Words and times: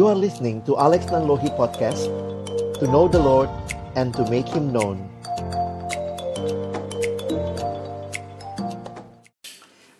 You 0.00 0.08
are 0.08 0.16
listening 0.16 0.64
to 0.64 0.80
Alex 0.80 1.12
Nanlohi 1.12 1.52
Podcast 1.60 2.08
To 2.80 2.88
know 2.88 3.04
the 3.04 3.20
Lord 3.20 3.52
and 4.00 4.16
to 4.16 4.24
make 4.32 4.48
Him 4.48 4.72
known 4.72 4.96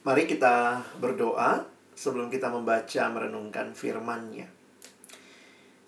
Mari 0.01 0.25
kita 0.25 0.81
berdoa 0.97 1.69
sebelum 1.93 2.33
kita 2.33 2.49
membaca 2.49 3.13
merenungkan 3.13 3.77
firman-Nya. 3.77 4.49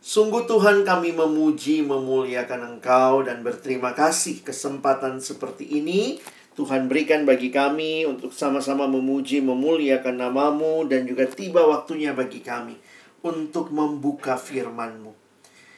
Sungguh 0.04 0.44
Tuhan 0.44 0.85
kami 0.85 1.17
memuji, 1.17 1.81
memuliakan 1.81 2.76
Engkau 2.76 3.25
dan 3.25 3.40
berterima 3.40 3.96
kasih 3.96 4.44
kesempatan 4.44 5.25
seperti 5.25 5.64
ini 5.81 6.21
Tuhan 6.53 6.85
berikan 6.85 7.25
bagi 7.25 7.49
kami 7.49 8.04
untuk 8.04 8.36
sama-sama 8.36 8.85
memuji, 8.85 9.40
memuliakan 9.40 10.21
namamu 10.21 10.85
dan 10.85 11.08
juga 11.08 11.25
tiba 11.32 11.64
waktunya 11.64 12.13
bagi 12.13 12.44
kami 12.44 12.92
untuk 13.22 13.71
membuka 13.71 14.35
firman-Mu. 14.36 15.14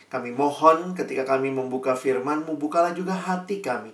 Kami 0.09 0.31
mohon 0.33 0.97
ketika 0.97 1.25
kami 1.25 1.53
membuka 1.53 1.97
firman-Mu, 1.97 2.57
bukalah 2.57 2.97
juga 2.97 3.13
hati 3.13 3.61
kami. 3.61 3.93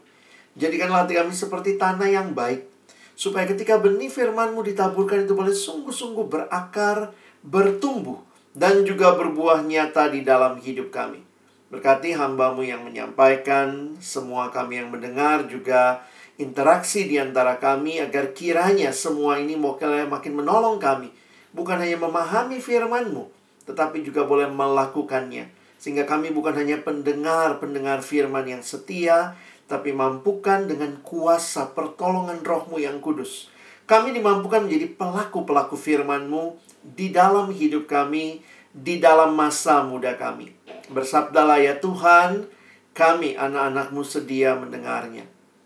Jadikanlah 0.59 1.07
hati 1.07 1.19
kami 1.19 1.35
seperti 1.35 1.79
tanah 1.79 2.11
yang 2.11 2.35
baik, 2.35 2.67
supaya 3.15 3.47
ketika 3.47 3.79
benih 3.79 4.11
firman-Mu 4.11 4.63
ditaburkan 4.67 5.25
itu 5.25 5.33
boleh 5.35 5.55
sungguh-sungguh 5.55 6.27
berakar, 6.29 7.15
bertumbuh, 7.41 8.21
dan 8.53 8.83
juga 8.83 9.15
berbuah 9.15 9.63
nyata 9.63 10.11
di 10.11 10.27
dalam 10.27 10.59
hidup 10.59 10.91
kami. 10.91 11.23
Berkati 11.71 12.19
hambamu 12.19 12.67
yang 12.67 12.83
menyampaikan, 12.83 13.95
semua 14.03 14.51
kami 14.51 14.83
yang 14.83 14.91
mendengar 14.91 15.47
juga 15.47 16.03
interaksi 16.35 17.07
di 17.07 17.15
antara 17.15 17.63
kami 17.63 18.03
agar 18.03 18.35
kiranya 18.35 18.91
semua 18.91 19.39
ini 19.39 19.55
makin 19.55 20.35
menolong 20.35 20.83
kami. 20.83 21.15
Bukan 21.55 21.79
hanya 21.79 21.95
memahami 21.97 22.59
firman-Mu, 22.59 23.40
tetapi 23.71 24.03
juga 24.03 24.27
boleh 24.27 24.51
melakukannya. 24.51 25.47
Sehingga 25.79 26.05
kami 26.05 26.35
bukan 26.35 26.59
hanya 26.59 26.83
pendengar-pendengar 26.83 28.03
firman 28.03 28.45
yang 28.51 28.61
setia, 28.67 29.39
tapi 29.71 29.95
mampukan 29.95 30.67
dengan 30.67 30.99
kuasa 31.01 31.71
pertolongan 31.71 32.43
rohmu 32.43 32.83
yang 32.83 32.99
kudus. 32.99 33.49
Kami 33.87 34.11
dimampukan 34.11 34.67
menjadi 34.67 34.91
pelaku-pelaku 34.93 35.79
firman-Mu 35.79 36.59
di 36.83 37.15
dalam 37.15 37.55
hidup 37.55 37.87
kami, 37.87 38.43
di 38.75 38.99
dalam 38.99 39.33
masa 39.39 39.87
muda 39.87 40.19
kami. 40.19 40.51
Bersabdalah 40.91 41.63
ya 41.63 41.79
Tuhan, 41.79 42.51
kami 42.93 43.39
anak-anakmu 43.39 44.03
sedia 44.03 44.59
mendengarnya. 44.59 45.25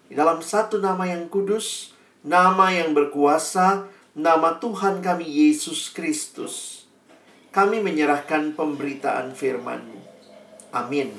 Di 0.09 0.15
dalam 0.15 0.45
satu 0.45 0.79
nama 0.79 1.09
yang 1.09 1.27
kudus, 1.33 1.97
nama 2.21 2.71
yang 2.71 2.93
berkuasa, 2.93 3.89
nama 4.15 4.57
Tuhan 4.63 5.03
kami 5.03 5.27
Yesus 5.27 5.91
Kristus 5.91 6.84
kami 7.55 7.79
menyerahkan 7.79 8.59
pemberitaan 8.59 9.31
firman-Mu. 9.31 10.03
Amin. 10.75 11.15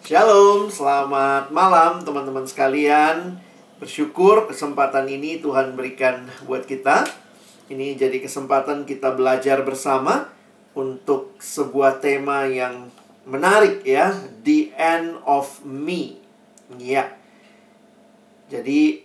Shalom, 0.00 0.72
selamat 0.72 1.52
malam 1.52 2.00
teman-teman 2.00 2.48
sekalian. 2.48 3.36
Bersyukur 3.76 4.48
kesempatan 4.48 5.04
ini 5.04 5.36
Tuhan 5.44 5.76
berikan 5.76 6.24
buat 6.48 6.64
kita. 6.64 7.04
Ini 7.68 8.00
jadi 8.00 8.24
kesempatan 8.24 8.88
kita 8.88 9.12
belajar 9.12 9.60
bersama 9.68 10.32
untuk 10.72 11.36
sebuah 11.44 12.00
tema 12.00 12.48
yang 12.48 12.88
menarik 13.28 13.84
ya, 13.84 14.16
The 14.48 14.72
End 14.80 15.20
of 15.28 15.60
Me. 15.60 16.24
Ya. 16.80 17.12
Jadi 18.48 19.04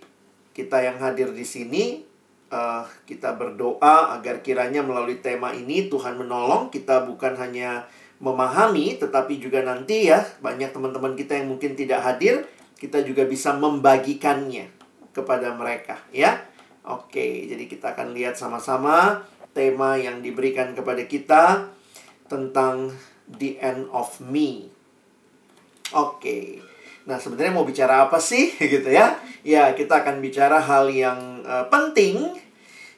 kita 0.56 0.88
yang 0.88 1.04
hadir 1.04 1.36
di 1.36 1.44
sini 1.44 2.11
uh, 2.52 2.84
kita 3.08 3.34
berdoa 3.40 4.14
agar 4.20 4.44
kiranya 4.46 4.84
melalui 4.84 5.24
tema 5.24 5.56
ini 5.56 5.88
Tuhan 5.88 6.20
menolong 6.20 6.70
kita 6.70 7.08
bukan 7.08 7.34
hanya 7.40 7.88
memahami 8.22 9.02
tetapi 9.02 9.42
juga 9.42 9.66
nanti 9.66 10.12
ya 10.14 10.22
banyak 10.44 10.70
teman-teman 10.70 11.18
kita 11.18 11.42
yang 11.42 11.58
mungkin 11.58 11.74
tidak 11.74 12.06
hadir 12.06 12.46
kita 12.78 13.02
juga 13.02 13.26
bisa 13.26 13.56
membagikannya 13.58 14.70
kepada 15.16 15.56
mereka 15.56 15.98
ya. 16.14 16.46
Oke, 16.82 17.46
jadi 17.46 17.70
kita 17.70 17.94
akan 17.94 18.18
lihat 18.18 18.34
sama-sama 18.34 19.22
tema 19.54 20.02
yang 20.02 20.26
diberikan 20.26 20.74
kepada 20.74 21.06
kita 21.06 21.70
tentang 22.26 22.90
the 23.38 23.62
end 23.62 23.86
of 23.94 24.18
me. 24.18 24.74
Oke. 25.94 26.71
Nah, 27.06 27.18
sebenarnya 27.18 27.54
mau 27.54 27.66
bicara 27.66 28.06
apa 28.06 28.22
sih 28.22 28.54
gitu 28.74 28.90
ya? 28.90 29.18
Ya, 29.42 29.74
kita 29.74 30.06
akan 30.06 30.22
bicara 30.22 30.62
hal 30.62 30.90
yang 30.94 31.42
uh, 31.46 31.66
penting 31.70 32.38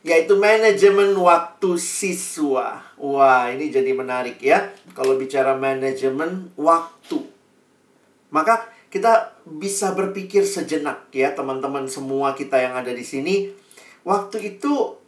yaitu 0.03 0.35
manajemen 0.35 1.15
waktu 1.15 1.79
siswa. 1.79 2.83
Wah, 2.99 3.47
ini 3.47 3.71
jadi 3.71 3.95
menarik 3.95 4.43
ya. 4.43 4.75
Kalau 4.91 5.15
bicara 5.15 5.55
manajemen 5.55 6.51
waktu. 6.59 7.23
Maka 8.27 8.67
kita 8.91 9.31
bisa 9.47 9.95
berpikir 9.95 10.43
sejenak 10.43 11.07
ya, 11.15 11.31
teman-teman 11.31 11.87
semua 11.87 12.35
kita 12.35 12.59
yang 12.59 12.75
ada 12.75 12.91
di 12.91 13.01
sini. 13.01 13.55
Waktu 14.03 14.59
itu 14.59 14.99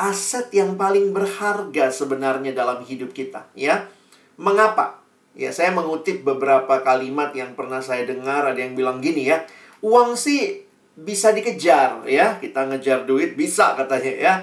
aset 0.00 0.48
yang 0.56 0.80
paling 0.80 1.12
berharga 1.12 1.92
sebenarnya 1.92 2.56
dalam 2.56 2.80
hidup 2.80 3.12
kita, 3.12 3.44
ya. 3.52 3.92
Mengapa? 4.40 4.99
Ya, 5.38 5.54
saya 5.54 5.70
mengutip 5.70 6.26
beberapa 6.26 6.82
kalimat 6.82 7.30
yang 7.32 7.54
pernah 7.54 7.78
saya 7.78 8.02
dengar 8.02 8.50
ada 8.50 8.58
yang 8.58 8.74
bilang 8.74 8.98
gini 8.98 9.30
ya. 9.30 9.46
Uang 9.80 10.18
sih 10.18 10.66
bisa 10.98 11.30
dikejar 11.30 12.04
ya. 12.10 12.42
Kita 12.42 12.66
ngejar 12.66 13.06
duit 13.06 13.38
bisa 13.38 13.78
katanya 13.78 14.12
ya. 14.18 14.34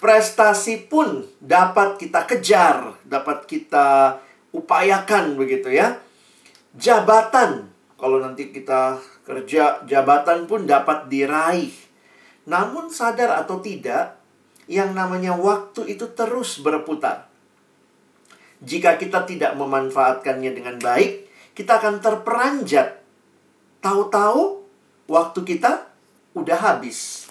Prestasi 0.00 0.90
pun 0.90 1.22
dapat 1.38 2.00
kita 2.00 2.26
kejar, 2.26 2.98
dapat 3.06 3.46
kita 3.46 4.18
upayakan 4.50 5.38
begitu 5.38 5.70
ya. 5.70 6.00
Jabatan, 6.74 7.70
kalau 8.00 8.18
nanti 8.18 8.50
kita 8.50 8.98
kerja, 9.22 9.84
jabatan 9.86 10.50
pun 10.50 10.66
dapat 10.66 11.06
diraih. 11.06 11.70
Namun 12.50 12.90
sadar 12.90 13.38
atau 13.38 13.62
tidak, 13.62 14.18
yang 14.66 14.90
namanya 14.90 15.38
waktu 15.38 15.94
itu 15.94 16.10
terus 16.16 16.58
berputar. 16.58 17.31
Jika 18.62 18.94
kita 18.94 19.26
tidak 19.26 19.58
memanfaatkannya 19.58 20.54
dengan 20.54 20.78
baik, 20.78 21.26
kita 21.58 21.82
akan 21.82 21.98
terperanjat. 21.98 23.02
Tahu-tahu 23.82 24.62
waktu 25.10 25.40
kita 25.42 25.90
udah 26.38 26.58
habis. 26.62 27.26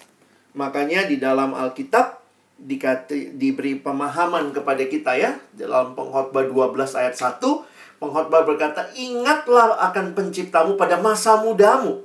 Makanya 0.52 1.08
di 1.08 1.16
dalam 1.16 1.56
Alkitab 1.56 2.20
dikati, 2.60 3.34
diberi 3.34 3.80
pemahaman 3.80 4.52
kepada 4.52 4.84
kita 4.84 5.16
ya. 5.16 5.40
Dalam 5.56 5.96
pengkhotbah 5.96 6.44
12 6.44 7.00
ayat 7.00 7.16
1, 7.16 7.64
pengkhotbah 7.96 8.44
berkata, 8.44 8.92
"Ingatlah 8.92 9.80
akan 9.90 10.12
penciptamu 10.12 10.76
pada 10.76 11.00
masa 11.00 11.40
mudamu, 11.40 12.04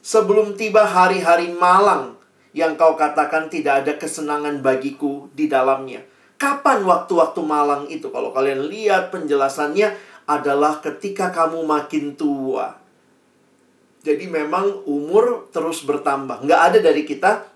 sebelum 0.00 0.56
tiba 0.56 0.88
hari-hari 0.88 1.52
malang 1.52 2.16
yang 2.56 2.74
kau 2.80 2.96
katakan 2.96 3.52
tidak 3.52 3.84
ada 3.84 3.92
kesenangan 4.00 4.64
bagiku 4.64 5.28
di 5.36 5.46
dalamnya." 5.46 6.11
Kapan 6.42 6.82
waktu-waktu 6.82 7.38
malang 7.46 7.86
itu? 7.86 8.10
Kalau 8.10 8.34
kalian 8.34 8.66
lihat 8.66 9.14
penjelasannya 9.14 9.94
adalah 10.26 10.82
ketika 10.82 11.30
kamu 11.30 11.62
makin 11.62 12.18
tua. 12.18 12.82
Jadi 14.02 14.26
memang 14.26 14.82
umur 14.90 15.46
terus 15.54 15.86
bertambah. 15.86 16.42
Nggak 16.42 16.60
ada 16.66 16.78
dari 16.82 17.06
kita 17.06 17.46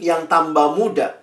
yang 0.00 0.24
tambah 0.32 0.72
muda. 0.72 1.20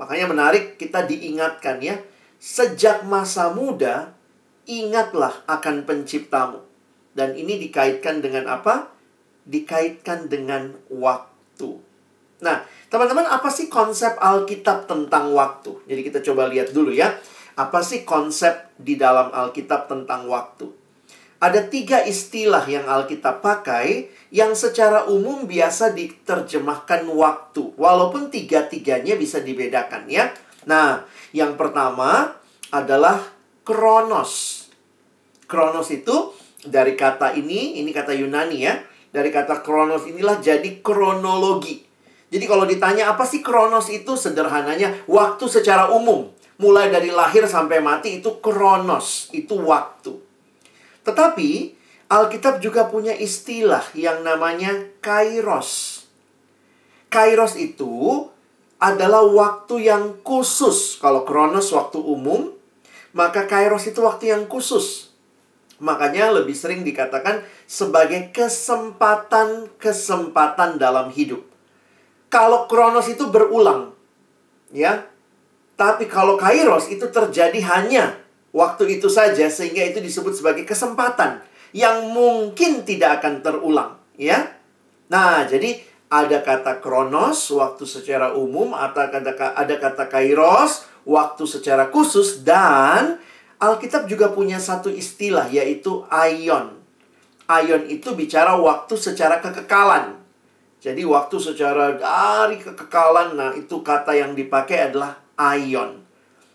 Makanya 0.00 0.32
menarik 0.32 0.80
kita 0.80 1.04
diingatkan 1.04 1.84
ya. 1.84 2.00
Sejak 2.40 3.04
masa 3.04 3.52
muda, 3.52 4.16
ingatlah 4.64 5.44
akan 5.44 5.84
penciptamu. 5.84 6.64
Dan 7.12 7.36
ini 7.36 7.60
dikaitkan 7.60 8.24
dengan 8.24 8.48
apa? 8.48 8.88
Dikaitkan 9.44 10.32
dengan 10.32 10.72
waktu. 10.88 11.84
Nah, 12.40 12.64
teman-teman, 12.90 13.30
apa 13.30 13.48
sih 13.48 13.70
konsep 13.70 14.18
Alkitab 14.18 14.90
tentang 14.90 15.32
waktu? 15.32 15.78
Jadi 15.86 16.00
kita 16.02 16.18
coba 16.26 16.50
lihat 16.50 16.74
dulu 16.74 16.90
ya. 16.90 17.14
Apa 17.54 17.80
sih 17.80 18.02
konsep 18.02 18.74
di 18.76 18.98
dalam 18.98 19.30
Alkitab 19.30 19.86
tentang 19.86 20.26
waktu? 20.26 20.80
ada 21.40 21.64
tiga 21.64 22.04
istilah 22.04 22.68
yang 22.68 22.84
Alkitab 22.84 23.40
pakai 23.40 24.12
yang 24.28 24.52
secara 24.52 25.08
umum 25.08 25.48
biasa 25.48 25.96
diterjemahkan 25.96 27.08
waktu. 27.08 27.72
Walaupun 27.80 28.28
tiga-tiganya 28.28 29.16
bisa 29.16 29.40
dibedakan 29.40 30.04
ya. 30.06 30.36
Nah, 30.68 31.08
yang 31.32 31.56
pertama 31.56 32.36
adalah 32.68 33.24
kronos. 33.64 34.68
Kronos 35.48 35.88
itu 35.88 36.36
dari 36.68 36.92
kata 36.92 37.32
ini, 37.32 37.80
ini 37.80 37.90
kata 37.90 38.12
Yunani 38.12 38.58
ya. 38.60 38.76
Dari 39.10 39.32
kata 39.32 39.64
kronos 39.64 40.04
inilah 40.06 40.38
jadi 40.44 40.84
kronologi. 40.84 41.89
Jadi 42.30 42.44
kalau 42.46 42.64
ditanya 42.64 43.10
apa 43.10 43.26
sih 43.26 43.42
kronos 43.42 43.90
itu 43.90 44.14
sederhananya 44.14 44.94
waktu 45.10 45.44
secara 45.50 45.90
umum. 45.90 46.30
Mulai 46.60 46.92
dari 46.92 47.08
lahir 47.08 47.48
sampai 47.48 47.80
mati 47.80 48.20
itu 48.20 48.36
kronos, 48.38 49.32
itu 49.32 49.56
waktu. 49.56 50.12
Tetapi 51.02 51.80
Alkitab 52.10 52.60
juga 52.60 52.86
punya 52.86 53.16
istilah 53.16 53.82
yang 53.96 54.20
namanya 54.20 54.76
kairos. 55.00 56.04
Kairos 57.08 57.56
itu 57.56 58.28
adalah 58.76 59.24
waktu 59.24 59.88
yang 59.88 60.20
khusus. 60.20 61.00
Kalau 61.00 61.24
kronos 61.24 61.72
waktu 61.72 61.96
umum, 61.96 62.52
Maka 63.10 63.50
kairos 63.50 63.90
itu 63.90 64.06
waktu 64.06 64.30
yang 64.30 64.46
khusus. 64.46 65.10
Makanya 65.82 66.30
lebih 66.30 66.54
sering 66.54 66.86
dikatakan 66.86 67.42
sebagai 67.66 68.30
kesempatan-kesempatan 68.30 70.78
dalam 70.78 71.10
hidup. 71.10 71.42
Kalau 72.30 72.70
kronos 72.70 73.10
itu 73.10 73.26
berulang, 73.26 73.90
ya. 74.70 75.02
Tapi 75.74 76.06
kalau 76.06 76.38
kairos 76.38 76.86
itu 76.86 77.10
terjadi 77.10 77.58
hanya 77.74 78.14
waktu 78.54 79.00
itu 79.00 79.10
saja 79.10 79.50
sehingga 79.50 79.82
itu 79.82 79.98
disebut 79.98 80.38
sebagai 80.38 80.62
kesempatan 80.62 81.42
yang 81.74 82.14
mungkin 82.14 82.86
tidak 82.86 83.18
akan 83.18 83.42
terulang, 83.42 83.98
ya. 84.14 84.54
Nah, 85.10 85.42
jadi 85.42 85.82
ada 86.06 86.38
kata 86.42 86.78
kronos 86.78 87.50
waktu 87.50 87.82
secara 87.82 88.34
umum 88.38 88.78
atau 88.78 89.10
ada 89.10 89.74
kata 89.78 90.06
kairos 90.06 90.86
waktu 91.02 91.46
secara 91.50 91.90
khusus 91.90 92.46
dan 92.46 93.18
Alkitab 93.60 94.06
juga 94.06 94.30
punya 94.30 94.56
satu 94.56 94.88
istilah 94.88 95.50
yaitu 95.50 96.06
aion. 96.08 96.78
Aion 97.50 97.90
itu 97.90 98.14
bicara 98.14 98.54
waktu 98.54 98.94
secara 98.94 99.42
kekekalan. 99.42 100.19
Jadi 100.80 101.04
waktu 101.04 101.36
secara 101.36 101.92
dari 101.92 102.56
kekekalan, 102.56 103.36
nah 103.36 103.52
itu 103.52 103.84
kata 103.84 104.16
yang 104.16 104.32
dipakai 104.32 104.88
adalah 104.88 105.20
aion. 105.36 106.00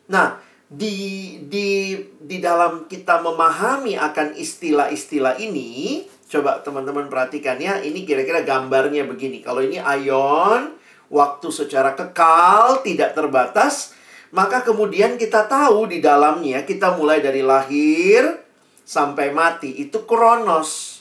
Nah, 0.09 0.41
di 0.65 1.37
di 1.45 1.93
di 2.17 2.37
dalam 2.41 2.89
kita 2.89 3.21
memahami 3.21 3.93
akan 3.93 4.33
istilah-istilah 4.33 5.37
ini, 5.37 6.01
coba 6.25 6.65
teman-teman 6.65 7.05
perhatikan 7.05 7.61
ya, 7.61 7.77
ini 7.85 8.01
kira-kira 8.01 8.41
gambarnya 8.41 9.05
begini. 9.05 9.45
Kalau 9.45 9.61
ini 9.61 9.77
aion, 9.77 10.73
waktu 11.13 11.47
secara 11.53 11.93
kekal 11.93 12.81
tidak 12.81 13.13
terbatas, 13.13 13.93
maka 14.33 14.65
kemudian 14.65 15.21
kita 15.21 15.45
tahu 15.45 15.85
di 15.85 16.01
dalamnya 16.01 16.65
kita 16.65 16.97
mulai 16.97 17.21
dari 17.21 17.45
lahir 17.45 18.41
sampai 18.81 19.29
mati 19.29 19.85
itu 19.85 20.01
kronos. 20.05 20.94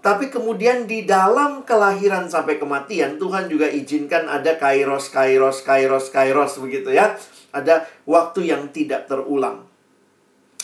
Tapi 0.00 0.32
kemudian 0.32 0.88
di 0.88 1.04
dalam 1.04 1.60
kelahiran 1.68 2.24
sampai 2.24 2.56
kematian 2.56 3.20
Tuhan 3.20 3.52
juga 3.52 3.68
izinkan 3.68 4.32
ada 4.32 4.56
kairos, 4.56 5.12
kairos, 5.12 5.60
kairos, 5.60 6.08
kairos 6.08 6.56
begitu 6.56 6.88
ya. 6.88 7.20
Ada 7.52 7.84
waktu 8.08 8.48
yang 8.48 8.72
tidak 8.72 9.12
terulang. 9.12 9.68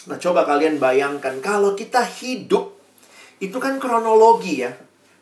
Nah, 0.08 0.16
coba 0.16 0.48
kalian 0.48 0.80
bayangkan 0.80 1.36
kalau 1.44 1.76
kita 1.76 2.00
hidup 2.00 2.80
itu 3.36 3.60
kan 3.60 3.76
kronologi 3.76 4.64
ya. 4.64 4.72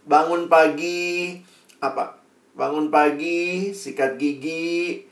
Bangun 0.06 0.46
pagi 0.46 1.34
apa? 1.82 2.22
Bangun 2.54 2.94
pagi, 2.94 3.74
sikat 3.74 4.14
gigi, 4.14 5.02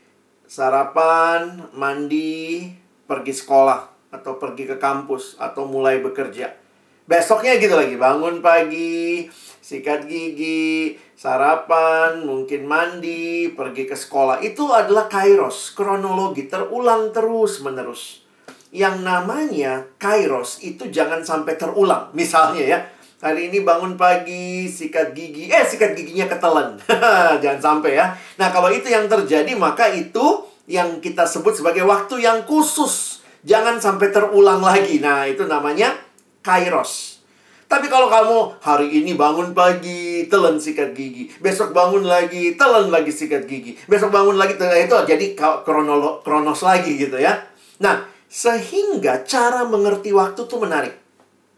sarapan, 0.46 1.74
mandi, 1.74 2.70
pergi 3.10 3.34
sekolah 3.34 4.14
atau 4.14 4.38
pergi 4.38 4.70
ke 4.70 4.76
kampus 4.78 5.42
atau 5.42 5.66
mulai 5.66 5.98
bekerja. 5.98 6.61
Besoknya 7.02 7.58
gitu 7.58 7.74
lagi, 7.74 7.98
bangun 7.98 8.38
pagi, 8.38 9.26
sikat 9.58 10.06
gigi, 10.06 10.94
sarapan, 11.18 12.22
mungkin 12.22 12.62
mandi, 12.62 13.50
pergi 13.50 13.90
ke 13.90 13.98
sekolah. 13.98 14.38
Itu 14.38 14.70
adalah 14.70 15.10
kairos, 15.10 15.74
kronologi, 15.74 16.46
terulang 16.46 17.10
terus-menerus. 17.10 18.22
Yang 18.70 19.02
namanya 19.02 19.86
kairos 19.98 20.62
itu 20.62 20.90
jangan 20.94 21.26
sampai 21.26 21.58
terulang. 21.58 22.14
Misalnya 22.14 22.62
ya, 22.62 22.78
hari 23.18 23.50
ini 23.50 23.66
bangun 23.66 23.98
pagi, 23.98 24.70
sikat 24.70 25.10
gigi, 25.10 25.50
eh 25.50 25.66
sikat 25.66 25.98
giginya 25.98 26.30
ketelan. 26.30 26.78
jangan 27.42 27.60
sampai 27.60 27.98
ya. 27.98 28.14
Nah, 28.38 28.54
kalau 28.54 28.70
itu 28.70 28.86
yang 28.90 29.10
terjadi, 29.10 29.54
maka 29.58 29.90
itu 29.90 30.46
yang 30.70 31.02
kita 31.02 31.26
sebut 31.26 31.58
sebagai 31.58 31.82
waktu 31.82 32.22
yang 32.22 32.46
khusus. 32.46 33.22
Jangan 33.42 33.82
sampai 33.82 34.14
terulang 34.14 34.62
lagi. 34.62 35.02
Nah, 35.02 35.26
itu 35.26 35.42
namanya 35.50 35.98
kairos. 36.42 37.22
Tapi 37.70 37.88
kalau 37.88 38.12
kamu 38.12 38.60
hari 38.60 39.00
ini 39.00 39.16
bangun 39.16 39.56
pagi, 39.56 40.28
telan 40.28 40.60
sikat 40.60 40.92
gigi. 40.92 41.32
Besok 41.40 41.72
bangun 41.72 42.04
lagi, 42.04 42.52
telan 42.52 42.92
lagi 42.92 43.08
sikat 43.08 43.48
gigi. 43.48 43.80
Besok 43.88 44.12
bangun 44.12 44.36
lagi, 44.36 44.60
telan 44.60 44.84
itu 44.84 44.92
jadi 45.08 45.26
kronolo, 45.38 46.20
kronos 46.20 46.60
lagi 46.60 47.00
gitu 47.00 47.16
ya. 47.16 47.40
Nah, 47.80 48.04
sehingga 48.28 49.24
cara 49.24 49.64
mengerti 49.64 50.12
waktu 50.12 50.44
itu 50.44 50.56
menarik. 50.60 50.94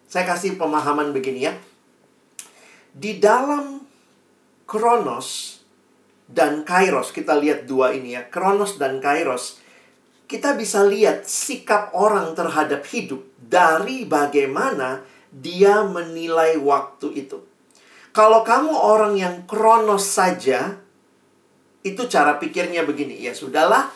Saya 0.07 0.23
kasih 0.23 0.55
pemahaman 0.55 1.11
begini 1.11 1.51
ya. 1.51 1.53
Di 2.95 3.19
dalam 3.19 3.83
kronos, 4.71 5.59
dan 6.29 6.65
kairos. 6.65 7.13
Kita 7.13 7.37
lihat 7.37 7.69
dua 7.69 7.93
ini 7.93 8.17
ya, 8.17 8.27
kronos 8.29 8.81
dan 8.81 9.01
kairos. 9.01 9.61
Kita 10.25 10.57
bisa 10.57 10.83
lihat 10.89 11.29
sikap 11.29 11.93
orang 11.93 12.33
terhadap 12.33 12.85
hidup 12.89 13.21
dari 13.37 14.09
bagaimana 14.09 15.05
dia 15.29 15.85
menilai 15.85 16.57
waktu 16.57 17.13
itu. 17.27 17.45
Kalau 18.15 18.47
kamu 18.47 18.73
orang 18.73 19.19
yang 19.19 19.43
kronos 19.45 20.07
saja, 20.07 20.79
itu 21.83 22.03
cara 22.07 22.39
pikirnya 22.39 22.87
begini, 22.87 23.19
ya 23.21 23.35
sudahlah, 23.35 23.91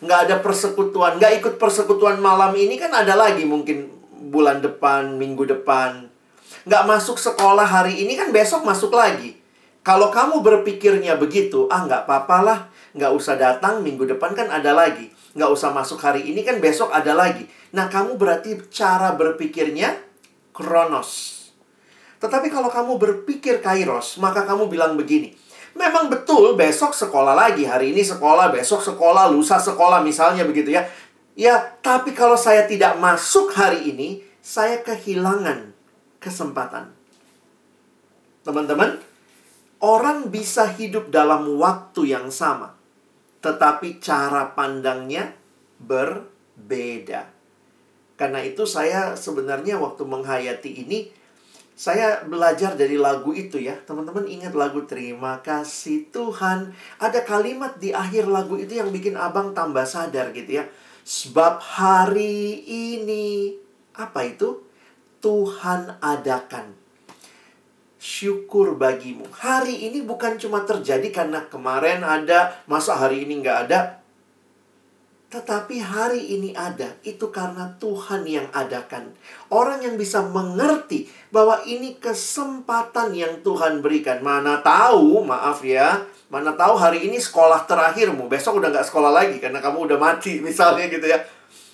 nggak 0.00 0.20
ada 0.30 0.36
persekutuan, 0.40 1.18
nggak 1.18 1.42
ikut 1.42 1.54
persekutuan 1.58 2.22
malam 2.22 2.54
ini 2.54 2.78
kan 2.78 2.94
ada 2.94 3.18
lagi 3.18 3.42
mungkin 3.42 3.90
bulan 4.30 4.62
depan, 4.62 5.18
minggu 5.18 5.44
depan. 5.44 6.06
Nggak 6.64 6.84
masuk 6.88 7.20
sekolah 7.20 7.66
hari 7.66 8.06
ini 8.06 8.16
kan 8.16 8.32
besok 8.32 8.64
masuk 8.64 8.94
lagi. 8.94 9.36
Kalau 9.84 10.08
kamu 10.08 10.40
berpikirnya 10.40 11.20
begitu, 11.20 11.68
ah 11.68 11.84
nggak 11.84 12.08
apa 12.08 12.38
lah, 12.40 12.58
nggak 12.94 13.12
usah 13.12 13.34
datang 13.34 13.82
minggu 13.82 14.06
depan 14.06 14.32
kan 14.32 14.48
ada 14.50 14.70
lagi. 14.72 15.10
Nggak 15.34 15.50
usah 15.50 15.74
masuk 15.74 15.98
hari 15.98 16.30
ini 16.30 16.46
kan 16.46 16.62
besok 16.62 16.94
ada 16.94 17.10
lagi. 17.12 17.44
Nah, 17.74 17.90
kamu 17.90 18.14
berarti 18.14 18.54
cara 18.70 19.12
berpikirnya 19.18 19.98
kronos. 20.54 21.42
Tetapi 22.22 22.48
kalau 22.48 22.70
kamu 22.70 22.96
berpikir 22.96 23.58
kairos, 23.58 24.16
maka 24.22 24.46
kamu 24.46 24.70
bilang 24.70 24.94
begini. 24.94 25.34
Memang 25.74 26.06
betul 26.06 26.54
besok 26.54 26.94
sekolah 26.94 27.34
lagi, 27.34 27.66
hari 27.66 27.90
ini 27.90 28.06
sekolah, 28.06 28.54
besok 28.54 28.78
sekolah, 28.78 29.26
lusa 29.26 29.58
sekolah 29.58 30.06
misalnya 30.06 30.46
begitu 30.46 30.70
ya. 30.70 30.86
Ya, 31.34 31.58
tapi 31.82 32.14
kalau 32.14 32.38
saya 32.38 32.62
tidak 32.70 32.94
masuk 33.02 33.50
hari 33.58 33.90
ini, 33.90 34.22
saya 34.38 34.78
kehilangan 34.86 35.74
kesempatan. 36.22 36.94
Teman-teman, 38.46 39.02
Orang 39.84 40.32
bisa 40.32 40.64
hidup 40.64 41.12
dalam 41.12 41.60
waktu 41.60 42.16
yang 42.16 42.32
sama, 42.32 42.73
tetapi 43.44 44.00
cara 44.00 44.56
pandangnya 44.56 45.36
berbeda. 45.76 47.28
Karena 48.16 48.40
itu 48.40 48.64
saya 48.64 49.12
sebenarnya 49.12 49.76
waktu 49.76 50.00
menghayati 50.08 50.70
ini 50.80 51.12
saya 51.74 52.24
belajar 52.24 52.72
dari 52.78 52.96
lagu 52.96 53.36
itu 53.36 53.60
ya. 53.60 53.76
Teman-teman 53.84 54.24
ingat 54.24 54.56
lagu 54.56 54.88
Terima 54.88 55.44
kasih 55.44 56.08
Tuhan. 56.08 56.72
Ada 56.96 57.20
kalimat 57.26 57.76
di 57.76 57.92
akhir 57.92 58.32
lagu 58.32 58.56
itu 58.56 58.80
yang 58.80 58.88
bikin 58.88 59.18
Abang 59.18 59.52
tambah 59.52 59.84
sadar 59.84 60.32
gitu 60.32 60.62
ya. 60.62 60.64
Sebab 61.04 61.60
hari 61.60 62.64
ini 62.64 63.58
apa 63.92 64.24
itu? 64.24 64.64
Tuhan 65.20 66.00
adakan 66.04 66.83
syukur 68.04 68.76
bagimu. 68.76 69.24
Hari 69.32 69.88
ini 69.88 70.04
bukan 70.04 70.36
cuma 70.36 70.60
terjadi 70.68 71.08
karena 71.08 71.48
kemarin 71.48 72.04
ada, 72.04 72.60
masa 72.68 72.92
hari 73.00 73.24
ini 73.24 73.40
nggak 73.40 73.58
ada. 73.64 74.04
Tetapi 75.32 75.82
hari 75.82 76.36
ini 76.36 76.52
ada, 76.54 76.94
itu 77.02 77.32
karena 77.32 77.74
Tuhan 77.80 78.22
yang 78.28 78.46
adakan. 78.54 79.16
Orang 79.48 79.82
yang 79.82 79.96
bisa 79.96 80.20
mengerti 80.20 81.08
bahwa 81.32 81.64
ini 81.64 81.96
kesempatan 81.98 83.16
yang 83.16 83.40
Tuhan 83.42 83.80
berikan. 83.82 84.22
Mana 84.22 84.60
tahu, 84.60 85.24
maaf 85.26 85.64
ya, 85.64 86.06
mana 86.28 86.54
tahu 86.54 86.78
hari 86.78 87.08
ini 87.08 87.18
sekolah 87.18 87.66
terakhirmu. 87.66 88.30
Besok 88.30 88.62
udah 88.62 88.68
nggak 88.68 88.86
sekolah 88.86 89.10
lagi 89.10 89.40
karena 89.40 89.58
kamu 89.64 89.90
udah 89.90 89.98
mati, 89.98 90.38
misalnya 90.44 90.86
gitu 90.92 91.08
ya. 91.08 91.18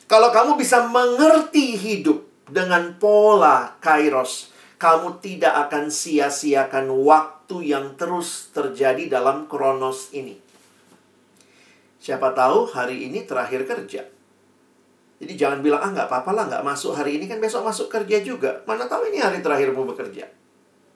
Kalau 0.06 0.30
kamu 0.30 0.54
bisa 0.56 0.86
mengerti 0.86 1.74
hidup 1.74 2.22
dengan 2.48 2.96
pola 2.96 3.76
kairos, 3.82 4.49
kamu 4.80 5.20
tidak 5.20 5.68
akan 5.68 5.92
sia-siakan 5.92 6.88
waktu 7.04 7.76
yang 7.76 8.00
terus 8.00 8.48
terjadi 8.56 9.12
dalam 9.12 9.44
kronos 9.44 10.08
ini. 10.16 10.40
Siapa 12.00 12.32
tahu 12.32 12.64
hari 12.72 13.04
ini 13.12 13.28
terakhir 13.28 13.68
kerja. 13.68 14.08
Jadi 15.20 15.32
jangan 15.36 15.60
bilang, 15.60 15.84
ah 15.84 15.92
nggak 15.92 16.08
apa-apa 16.08 16.30
lah, 16.32 16.44
nggak 16.48 16.64
masuk 16.64 16.96
hari 16.96 17.20
ini 17.20 17.28
kan 17.28 17.36
besok 17.44 17.60
masuk 17.68 17.92
kerja 17.92 18.24
juga. 18.24 18.64
Mana 18.64 18.88
tahu 18.88 19.12
ini 19.12 19.20
hari 19.20 19.44
terakhirmu 19.44 19.84
bekerja. 19.92 20.32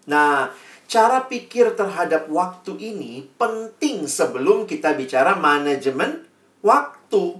Nah, 0.09 0.49
cara 0.89 1.29
pikir 1.29 1.77
terhadap 1.77 2.25
waktu 2.33 2.73
ini 2.81 3.29
penting 3.37 4.09
sebelum 4.09 4.65
kita 4.65 4.97
bicara 4.97 5.37
manajemen 5.37 6.25
waktu. 6.65 7.37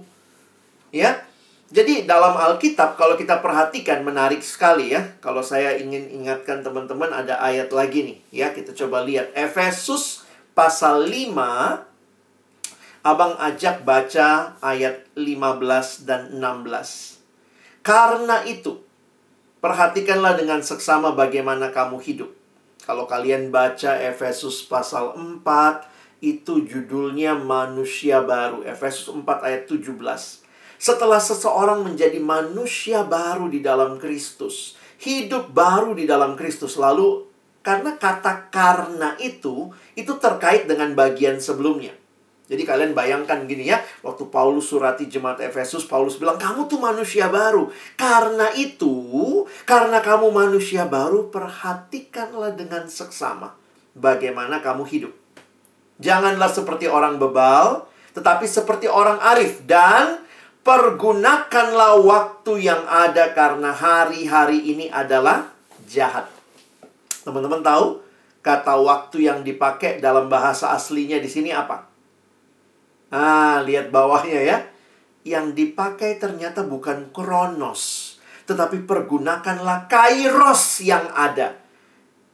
Ya, 0.93 1.25
jadi 1.73 2.05
dalam 2.05 2.37
Alkitab 2.37 2.93
kalau 2.93 3.17
kita 3.17 3.41
perhatikan 3.41 4.05
menarik 4.05 4.45
sekali 4.45 4.93
ya. 4.93 5.17
Kalau 5.17 5.41
saya 5.41 5.73
ingin 5.81 6.13
ingatkan 6.13 6.61
teman-teman 6.61 7.09
ada 7.09 7.41
ayat 7.41 7.73
lagi 7.73 8.05
nih 8.05 8.17
ya. 8.29 8.47
Kita 8.53 8.77
coba 8.77 9.01
lihat 9.01 9.33
Efesus 9.33 10.25
pasal 10.53 11.09
5 11.09 11.95
Abang 13.05 13.37
ajak 13.37 13.85
baca 13.85 14.57
ayat 14.65 15.05
15 15.13 16.09
dan 16.09 16.41
16. 16.41 17.21
Karena 17.85 18.41
itu, 18.49 18.81
perhatikanlah 19.61 20.33
dengan 20.33 20.65
seksama 20.65 21.13
bagaimana 21.13 21.69
kamu 21.69 22.01
hidup. 22.01 22.33
Kalau 22.81 23.05
kalian 23.05 23.53
baca 23.53 23.93
Efesus 24.01 24.65
pasal 24.65 25.13
4, 25.13 25.85
itu 26.17 26.65
judulnya 26.65 27.37
manusia 27.37 28.25
baru. 28.25 28.65
Efesus 28.65 29.13
4 29.13 29.21
ayat 29.21 29.69
17. 29.69 29.85
Setelah 30.75 31.19
seseorang 31.19 31.83
menjadi 31.83 32.19
manusia 32.19 33.03
baru 33.07 33.47
di 33.47 33.63
dalam 33.63 33.95
Kristus, 34.01 34.75
hidup 34.99 35.51
baru 35.51 35.95
di 35.95 36.03
dalam 36.03 36.35
Kristus, 36.35 36.75
lalu 36.75 37.25
karena 37.65 37.97
kata 37.97 38.53
karena 38.53 39.17
itu, 39.17 39.73
itu 39.97 40.13
terkait 40.21 40.69
dengan 40.69 40.93
bagian 40.93 41.41
sebelumnya. 41.41 41.95
Jadi 42.45 42.61
kalian 42.61 42.93
bayangkan 42.93 43.49
gini 43.49 43.73
ya, 43.73 43.81
waktu 44.05 44.29
Paulus 44.29 44.69
surati 44.69 45.09
jemaat 45.09 45.41
Efesus, 45.41 45.89
Paulus 45.89 46.21
bilang, 46.21 46.37
kamu 46.37 46.69
tuh 46.69 46.77
manusia 46.77 47.25
baru. 47.25 47.73
Karena 47.97 48.53
itu, 48.53 48.93
karena 49.65 49.97
kamu 49.97 50.29
manusia 50.29 50.85
baru, 50.85 51.33
perhatikanlah 51.33 52.53
dengan 52.53 52.85
seksama 52.85 53.57
bagaimana 53.97 54.61
kamu 54.61 54.85
hidup. 54.85 55.13
Janganlah 55.97 56.53
seperti 56.53 56.85
orang 56.85 57.17
bebal, 57.17 57.89
tetapi 58.13 58.45
seperti 58.45 58.85
orang 58.85 59.17
arif. 59.25 59.65
Dan 59.65 60.21
pergunakanlah 60.65 62.01
waktu 62.01 62.65
yang 62.65 62.89
ada 62.89 63.37
karena 63.37 63.69
hari-hari 63.69 64.65
ini 64.65 64.89
adalah 64.89 65.53
jahat. 65.85 66.25
Teman-teman 67.21 67.61
tahu, 67.61 68.01
kata 68.41 68.73
waktu 68.81 69.29
yang 69.29 69.45
dipakai 69.45 70.01
dalam 70.01 70.25
bahasa 70.25 70.73
aslinya 70.73 71.21
di 71.21 71.29
sini 71.29 71.53
apa? 71.53 71.85
Ah, 73.13 73.61
lihat 73.61 73.93
bawahnya 73.93 74.41
ya. 74.41 74.57
Yang 75.25 75.53
dipakai 75.53 76.17
ternyata 76.17 76.65
bukan 76.65 77.13
kronos, 77.13 78.13
tetapi 78.49 78.85
pergunakanlah 78.85 79.89
kairos 79.89 80.81
yang 80.81 81.09
ada. 81.13 81.57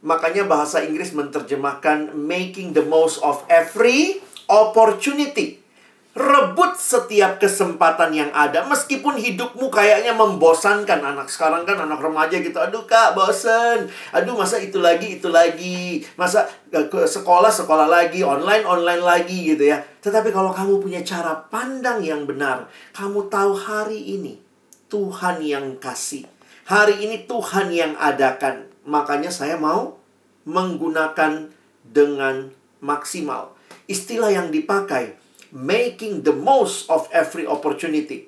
Makanya 0.04 0.44
bahasa 0.44 0.84
Inggris 0.84 1.16
menerjemahkan 1.16 2.16
making 2.16 2.76
the 2.76 2.84
most 2.84 3.20
of 3.24 3.44
every 3.48 4.20
opportunity. 4.48 5.61
Rebut 6.12 6.76
setiap 6.76 7.40
kesempatan 7.40 8.12
yang 8.12 8.28
ada 8.36 8.68
Meskipun 8.68 9.16
hidupmu 9.16 9.72
kayaknya 9.72 10.12
membosankan. 10.12 11.00
Anak 11.00 11.32
sekarang 11.32 11.64
kan 11.64 11.80
anak 11.80 12.04
remaja 12.04 12.36
gitu. 12.36 12.60
Aduh 12.60 12.84
kak 12.84 13.16
bosen. 13.16 13.88
Aduh 14.12 14.36
masa 14.36 14.60
itu 14.60 14.76
lagi 14.76 15.16
itu 15.16 15.32
lagi. 15.32 16.04
Masa 16.20 16.44
ke 16.68 17.08
sekolah 17.08 17.48
sekolah 17.48 17.88
lagi 17.88 18.20
Online 18.20 18.60
online 18.68 19.00
lagi 19.00 19.56
gitu 19.56 19.72
ya. 19.72 19.80
Tetapi 20.04 20.28
kalau 20.28 20.52
kamu 20.52 20.84
punya 20.84 21.00
cara 21.00 21.48
pandang 21.48 22.04
yang 22.04 22.28
benar 22.28 22.68
Kamu 22.92 23.32
tahu 23.32 23.56
hari 23.56 24.20
ini 24.20 24.36
Tuhan 24.92 25.40
yang 25.40 25.80
kasih. 25.80 26.28
Hari 26.68 27.08
ini 27.08 27.24
Tuhan 27.24 27.72
yang 27.72 27.96
adakan. 27.96 28.68
Makanya 28.84 29.32
saya 29.32 29.56
mau 29.56 29.96
menggunakan 30.44 31.48
dengan 31.88 32.52
maksimal. 32.84 33.56
Istilah 33.88 34.28
yang 34.28 34.52
dipakai 34.52 35.21
making 35.52 36.24
the 36.24 36.32
most 36.32 36.88
of 36.88 37.06
every 37.12 37.44
opportunity. 37.44 38.26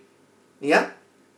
Ya. 0.60 0.92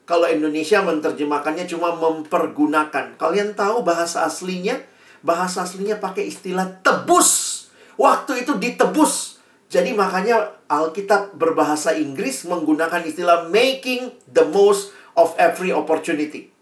Kalau 0.07 0.31
Indonesia 0.31 0.83
menerjemahkannya 0.87 1.67
cuma 1.67 1.95
mempergunakan. 1.99 3.19
Kalian 3.19 3.59
tahu 3.59 3.83
bahasa 3.83 4.23
aslinya? 4.23 4.79
Bahasa 5.23 5.67
aslinya 5.67 5.99
pakai 5.99 6.31
istilah 6.31 6.79
tebus. 6.83 7.67
Waktu 7.99 8.47
itu 8.47 8.55
ditebus. 8.55 9.43
Jadi 9.67 9.91
makanya 9.99 10.63
Alkitab 10.71 11.35
berbahasa 11.35 11.99
Inggris 11.99 12.47
menggunakan 12.47 13.03
istilah 13.03 13.51
making 13.51 14.15
the 14.31 14.47
most 14.47 14.95
of 15.19 15.35
every 15.43 15.75
opportunity. 15.75 16.55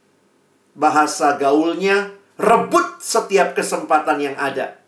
Bahasa 0.73 1.37
gaulnya 1.37 2.17
rebut 2.41 2.97
setiap 3.05 3.53
kesempatan 3.53 4.25
yang 4.25 4.37
ada. 4.41 4.81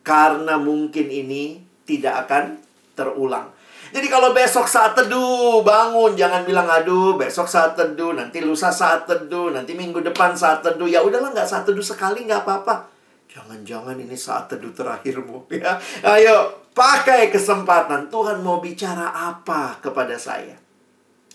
Karena 0.00 0.56
mungkin 0.56 1.12
ini 1.12 1.60
tidak 1.84 2.24
akan 2.24 2.56
terulang. 2.96 3.52
Jadi 3.88 4.06
kalau 4.12 4.36
besok 4.36 4.68
saat 4.68 4.92
teduh, 4.92 5.64
bangun 5.64 6.12
jangan 6.12 6.44
bilang 6.44 6.68
aduh 6.68 7.16
besok 7.16 7.48
saat 7.48 7.72
teduh, 7.72 8.12
nanti 8.12 8.44
lusa 8.44 8.68
saat 8.68 9.08
teduh, 9.08 9.48
nanti 9.48 9.72
minggu 9.72 10.04
depan 10.04 10.36
saat 10.36 10.60
teduh. 10.60 10.84
Ya 10.84 11.00
udahlah 11.00 11.32
nggak 11.32 11.48
saat 11.48 11.64
teduh 11.64 11.84
sekali 11.84 12.28
nggak 12.28 12.44
apa-apa. 12.44 12.88
Jangan-jangan 13.28 13.96
ini 14.00 14.16
saat 14.16 14.48
teduh 14.48 14.72
terakhirmu 14.72 15.48
ya. 15.56 15.76
Ayo 16.04 16.68
pakai 16.76 17.32
kesempatan. 17.32 18.12
Tuhan 18.12 18.40
mau 18.44 18.60
bicara 18.60 19.12
apa 19.12 19.80
kepada 19.80 20.16
saya? 20.16 20.56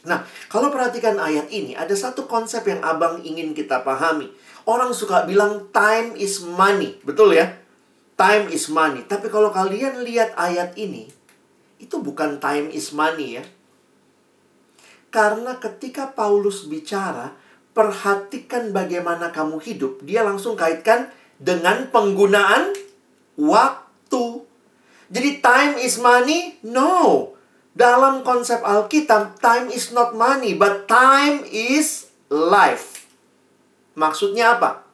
Nah, 0.04 0.20
kalau 0.52 0.68
perhatikan 0.68 1.16
ayat 1.16 1.48
ini, 1.48 1.80
ada 1.80 1.96
satu 1.96 2.28
konsep 2.28 2.68
yang 2.68 2.84
abang 2.84 3.24
ingin 3.24 3.56
kita 3.56 3.88
pahami. 3.88 4.28
Orang 4.68 4.92
suka 4.92 5.24
bilang 5.24 5.72
time 5.72 6.20
is 6.20 6.44
money. 6.44 7.00
Betul 7.08 7.40
ya? 7.40 7.56
Time 8.20 8.52
is 8.52 8.68
money. 8.68 9.08
Tapi 9.08 9.32
kalau 9.32 9.48
kalian 9.48 10.04
lihat 10.04 10.36
ayat 10.36 10.76
ini, 10.76 11.08
itu 11.84 12.00
bukan 12.00 12.40
time 12.40 12.72
is 12.72 12.96
money 12.96 13.38
ya. 13.38 13.44
Karena 15.14 15.60
ketika 15.60 16.10
Paulus 16.16 16.66
bicara, 16.66 17.36
perhatikan 17.76 18.72
bagaimana 18.72 19.30
kamu 19.30 19.62
hidup, 19.62 20.02
dia 20.02 20.24
langsung 20.26 20.58
kaitkan 20.58 21.12
dengan 21.38 21.92
penggunaan 21.92 22.74
waktu. 23.38 24.48
Jadi 25.14 25.30
time 25.44 25.78
is 25.78 26.02
money? 26.02 26.58
No. 26.66 27.30
Dalam 27.74 28.22
konsep 28.26 28.62
Alkitab, 28.62 29.42
time 29.42 29.70
is 29.74 29.94
not 29.94 30.14
money, 30.14 30.54
but 30.58 30.86
time 30.90 31.46
is 31.50 32.10
life. 32.30 33.10
Maksudnya 33.94 34.58
apa? 34.58 34.86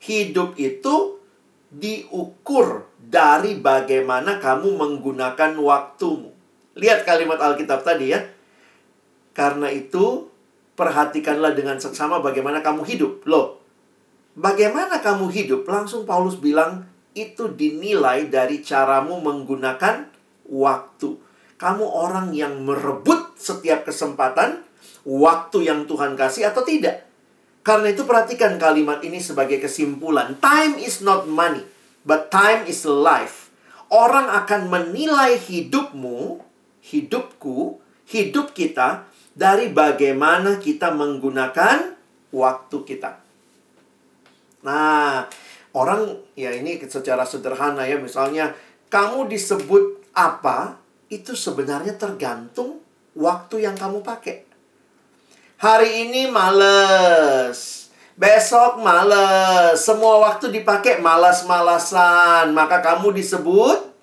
Hidup 0.00 0.56
itu 0.56 1.20
diukur 1.68 2.87
dari 3.08 3.56
bagaimana 3.56 4.36
kamu 4.36 4.76
menggunakan 4.76 5.56
waktumu. 5.56 6.28
Lihat 6.76 7.08
kalimat 7.08 7.40
Alkitab 7.40 7.80
tadi 7.80 8.12
ya. 8.12 8.20
Karena 9.32 9.72
itu, 9.72 10.28
perhatikanlah 10.76 11.56
dengan 11.56 11.80
seksama 11.80 12.20
bagaimana 12.20 12.60
kamu 12.60 12.84
hidup. 12.84 13.24
Loh, 13.24 13.64
bagaimana 14.36 15.00
kamu 15.00 15.32
hidup? 15.32 15.64
Langsung 15.64 16.04
Paulus 16.04 16.36
bilang, 16.36 16.84
itu 17.16 17.48
dinilai 17.48 18.28
dari 18.28 18.60
caramu 18.60 19.24
menggunakan 19.24 20.04
waktu. 20.52 21.08
Kamu 21.58 21.84
orang 21.88 22.36
yang 22.36 22.62
merebut 22.62 23.34
setiap 23.40 23.88
kesempatan, 23.88 24.62
waktu 25.02 25.66
yang 25.66 25.88
Tuhan 25.88 26.14
kasih 26.14 26.52
atau 26.52 26.62
tidak. 26.62 27.08
Karena 27.64 27.90
itu 27.90 28.06
perhatikan 28.06 28.54
kalimat 28.60 29.02
ini 29.02 29.18
sebagai 29.18 29.58
kesimpulan. 29.58 30.38
Time 30.38 30.78
is 30.78 31.02
not 31.02 31.26
money. 31.26 31.77
But 32.08 32.32
time 32.32 32.64
is 32.64 32.88
life. 32.88 33.52
Orang 33.92 34.32
akan 34.32 34.72
menilai 34.72 35.36
hidupmu, 35.36 36.40
hidupku, 36.80 37.84
hidup 38.08 38.56
kita 38.56 39.04
dari 39.36 39.68
bagaimana 39.68 40.56
kita 40.56 40.88
menggunakan 40.88 41.92
waktu 42.32 42.76
kita. 42.88 43.20
Nah, 44.64 45.28
orang 45.76 46.16
ya 46.32 46.56
ini 46.56 46.80
secara 46.80 47.28
sederhana 47.28 47.84
ya, 47.84 48.00
misalnya 48.00 48.56
kamu 48.88 49.28
disebut 49.28 50.00
apa, 50.16 50.80
itu 51.12 51.36
sebenarnya 51.36 52.00
tergantung 52.00 52.80
waktu 53.12 53.68
yang 53.68 53.76
kamu 53.76 54.00
pakai. 54.00 54.48
Hari 55.60 56.08
ini 56.08 56.30
males, 56.32 57.87
Besok 58.18 58.82
males. 58.82 59.78
Semua 59.78 60.18
waktu 60.18 60.50
dipakai 60.50 60.98
malas-malasan. 60.98 62.50
Maka 62.50 62.82
kamu 62.82 63.14
disebut 63.14 63.94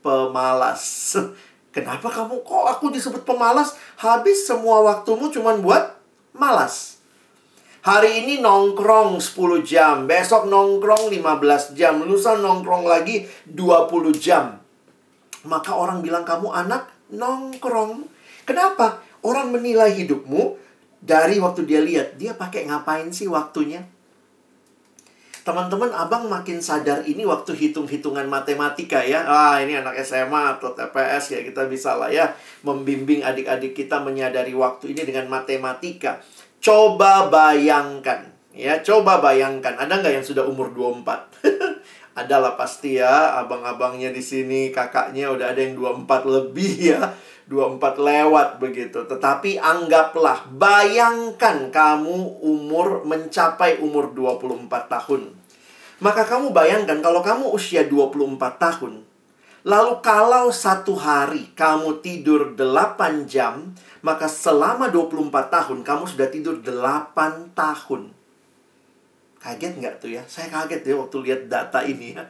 pemalas. 0.00 1.12
Kenapa 1.76 2.08
kamu 2.08 2.40
kok 2.40 2.66
aku 2.72 2.88
disebut 2.88 3.20
pemalas? 3.28 3.76
Habis 4.00 4.48
semua 4.48 4.80
waktumu 4.80 5.28
cuma 5.28 5.52
buat 5.60 5.92
malas. 6.32 7.04
Hari 7.84 8.24
ini 8.24 8.34
nongkrong 8.40 9.20
10 9.20 9.64
jam, 9.64 10.04
besok 10.04 10.44
nongkrong 10.48 11.08
15 11.08 11.72
jam, 11.72 12.04
lusa 12.04 12.36
nongkrong 12.36 12.84
lagi 12.84 13.24
20 13.48 14.20
jam. 14.20 14.60
Maka 15.48 15.72
orang 15.72 16.04
bilang 16.04 16.24
kamu 16.24 16.48
anak 16.48 16.88
nongkrong. 17.12 18.04
Kenapa? 18.44 19.00
Orang 19.20 19.52
menilai 19.52 19.96
hidupmu 19.96 20.69
dari 21.00 21.40
waktu 21.40 21.64
dia 21.64 21.80
lihat, 21.80 22.20
dia 22.20 22.36
pakai 22.36 22.68
ngapain 22.68 23.08
sih 23.08 23.24
waktunya? 23.24 23.80
Teman-teman, 25.40 25.88
abang 25.96 26.28
makin 26.28 26.60
sadar 26.60 27.00
ini 27.08 27.24
waktu 27.24 27.56
hitung-hitungan 27.56 28.28
matematika 28.28 29.00
ya. 29.00 29.24
Ah, 29.24 29.56
ini 29.64 29.80
anak 29.80 29.96
SMA 30.04 30.60
atau 30.60 30.76
TPS 30.76 31.32
ya, 31.32 31.40
kita 31.40 31.64
bisa 31.64 31.96
lah 31.96 32.12
ya. 32.12 32.36
Membimbing 32.60 33.24
adik-adik 33.24 33.72
kita 33.72 34.04
menyadari 34.04 34.52
waktu 34.52 34.92
ini 34.92 35.08
dengan 35.08 35.32
matematika. 35.32 36.20
Coba 36.60 37.32
bayangkan, 37.32 38.28
ya. 38.52 38.84
Coba 38.84 39.24
bayangkan, 39.24 39.80
ada 39.80 40.04
nggak 40.04 40.20
yang 40.20 40.26
sudah 40.26 40.44
umur 40.44 40.76
24? 40.76 41.40
Adalah 42.20 42.60
pasti 42.60 43.00
ya, 43.00 43.40
abang-abangnya 43.40 44.12
di 44.12 44.20
sini, 44.20 44.68
kakaknya 44.68 45.32
udah 45.32 45.56
ada 45.56 45.64
yang 45.64 45.72
24 45.72 46.04
lebih 46.28 46.92
ya. 46.92 47.16
24 47.50 47.98
lewat 47.98 48.62
begitu. 48.62 49.02
Tetapi 49.02 49.58
anggaplah, 49.58 50.46
bayangkan 50.54 51.74
kamu 51.74 52.38
umur 52.38 53.02
mencapai 53.02 53.82
umur 53.82 54.14
24 54.14 54.70
tahun. 54.86 55.34
Maka 55.98 56.22
kamu 56.24 56.54
bayangkan 56.54 57.02
kalau 57.02 57.20
kamu 57.20 57.50
usia 57.50 57.84
24 57.84 58.38
tahun, 58.56 59.02
lalu 59.66 59.92
kalau 60.00 60.48
satu 60.54 60.94
hari 60.94 61.50
kamu 61.58 61.98
tidur 62.00 62.54
8 62.54 63.26
jam, 63.26 63.74
maka 64.00 64.30
selama 64.30 64.88
24 64.88 65.28
tahun 65.50 65.78
kamu 65.82 66.04
sudah 66.06 66.28
tidur 66.30 66.56
8 66.62 67.50
tahun. 67.52 68.14
Kaget 69.42 69.72
nggak 69.82 69.94
tuh 69.98 70.10
ya? 70.14 70.22
Saya 70.30 70.48
kaget 70.48 70.86
ya 70.86 70.94
waktu 70.96 71.16
lihat 71.26 71.42
data 71.50 71.82
ini 71.82 72.14
ya. 72.14 72.24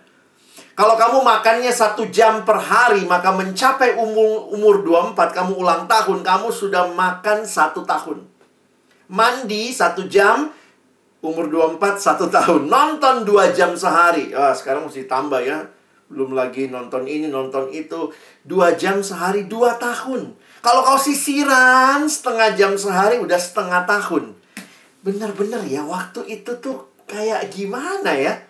Kalau 0.80 0.96
kamu 0.96 1.20
makannya 1.20 1.68
satu 1.68 2.08
jam 2.08 2.40
per 2.48 2.56
hari, 2.56 3.04
maka 3.04 3.28
mencapai 3.36 4.00
umur, 4.00 4.48
umur 4.48 4.80
24, 4.80 5.36
kamu 5.36 5.60
ulang 5.60 5.84
tahun, 5.84 6.24
kamu 6.24 6.48
sudah 6.48 6.88
makan 6.96 7.44
satu 7.44 7.84
tahun. 7.84 8.24
Mandi 9.12 9.76
satu 9.76 10.08
jam, 10.08 10.48
umur 11.20 11.52
24, 11.52 12.00
satu 12.00 12.32
tahun. 12.32 12.72
Nonton 12.72 13.28
dua 13.28 13.52
jam 13.52 13.76
sehari. 13.76 14.32
Ah, 14.32 14.56
sekarang 14.56 14.88
mesti 14.88 15.04
tambah 15.04 15.44
ya. 15.44 15.68
Belum 16.08 16.32
lagi 16.32 16.72
nonton 16.72 17.04
ini, 17.04 17.28
nonton 17.28 17.68
itu. 17.76 18.08
Dua 18.48 18.72
jam 18.72 19.04
sehari, 19.04 19.44
dua 19.44 19.76
tahun. 19.76 20.32
Kalau 20.64 20.80
kau 20.80 20.96
sisiran 20.96 22.08
setengah 22.08 22.56
jam 22.56 22.72
sehari, 22.80 23.20
udah 23.20 23.36
setengah 23.36 23.84
tahun. 23.84 24.32
Bener-bener 25.04 25.60
ya, 25.68 25.84
waktu 25.84 26.24
itu 26.24 26.56
tuh 26.56 26.88
kayak 27.04 27.52
gimana 27.52 28.16
ya? 28.16 28.48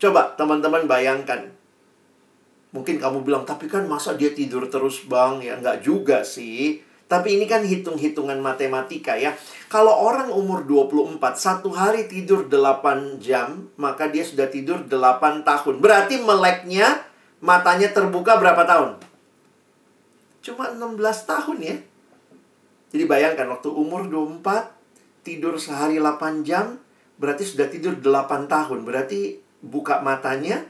Coba 0.00 0.32
teman-teman 0.32 0.88
bayangkan. 0.88 1.52
Mungkin 2.72 2.96
kamu 2.96 3.20
bilang, 3.20 3.44
tapi 3.44 3.68
kan 3.68 3.84
masa 3.84 4.16
dia 4.16 4.32
tidur 4.32 4.64
terus 4.72 5.04
bang? 5.04 5.44
Ya 5.44 5.60
nggak 5.60 5.84
juga 5.84 6.24
sih. 6.24 6.80
Tapi 7.10 7.36
ini 7.36 7.44
kan 7.50 7.66
hitung-hitungan 7.66 8.38
matematika 8.38 9.18
ya. 9.18 9.34
Kalau 9.66 9.90
orang 9.90 10.30
umur 10.30 10.62
24, 10.62 11.18
satu 11.34 11.74
hari 11.74 12.06
tidur 12.06 12.46
8 12.46 13.18
jam, 13.18 13.66
maka 13.74 14.06
dia 14.06 14.22
sudah 14.22 14.46
tidur 14.46 14.86
8 14.86 15.42
tahun. 15.42 15.82
Berarti 15.82 16.22
meleknya, 16.22 17.02
matanya 17.42 17.90
terbuka 17.90 18.38
berapa 18.38 18.62
tahun? 18.62 19.02
Cuma 20.38 20.70
16 20.70 21.26
tahun 21.26 21.58
ya. 21.58 21.76
Jadi 22.94 23.04
bayangkan, 23.10 23.58
waktu 23.58 23.74
umur 23.74 24.06
24, 24.06 24.70
tidur 25.26 25.58
sehari 25.58 25.98
8 25.98 26.46
jam, 26.46 26.78
berarti 27.18 27.42
sudah 27.42 27.66
tidur 27.66 27.98
8 27.98 28.46
tahun. 28.46 28.86
Berarti 28.86 29.49
buka 29.60 30.00
matanya 30.00 30.64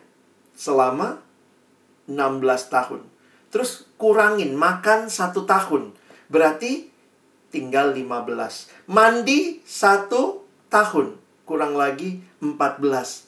selama 0.54 1.22
16 2.10 2.42
tahun. 2.70 3.00
Terus 3.50 3.86
kurangin 3.98 4.54
makan 4.54 5.10
satu 5.10 5.46
tahun. 5.46 5.94
Berarti 6.30 6.90
tinggal 7.50 7.94
15. 7.94 8.90
Mandi 8.90 9.62
satu 9.66 10.46
tahun. 10.70 11.18
Kurang 11.42 11.74
lagi 11.74 12.22
14. 12.38 13.26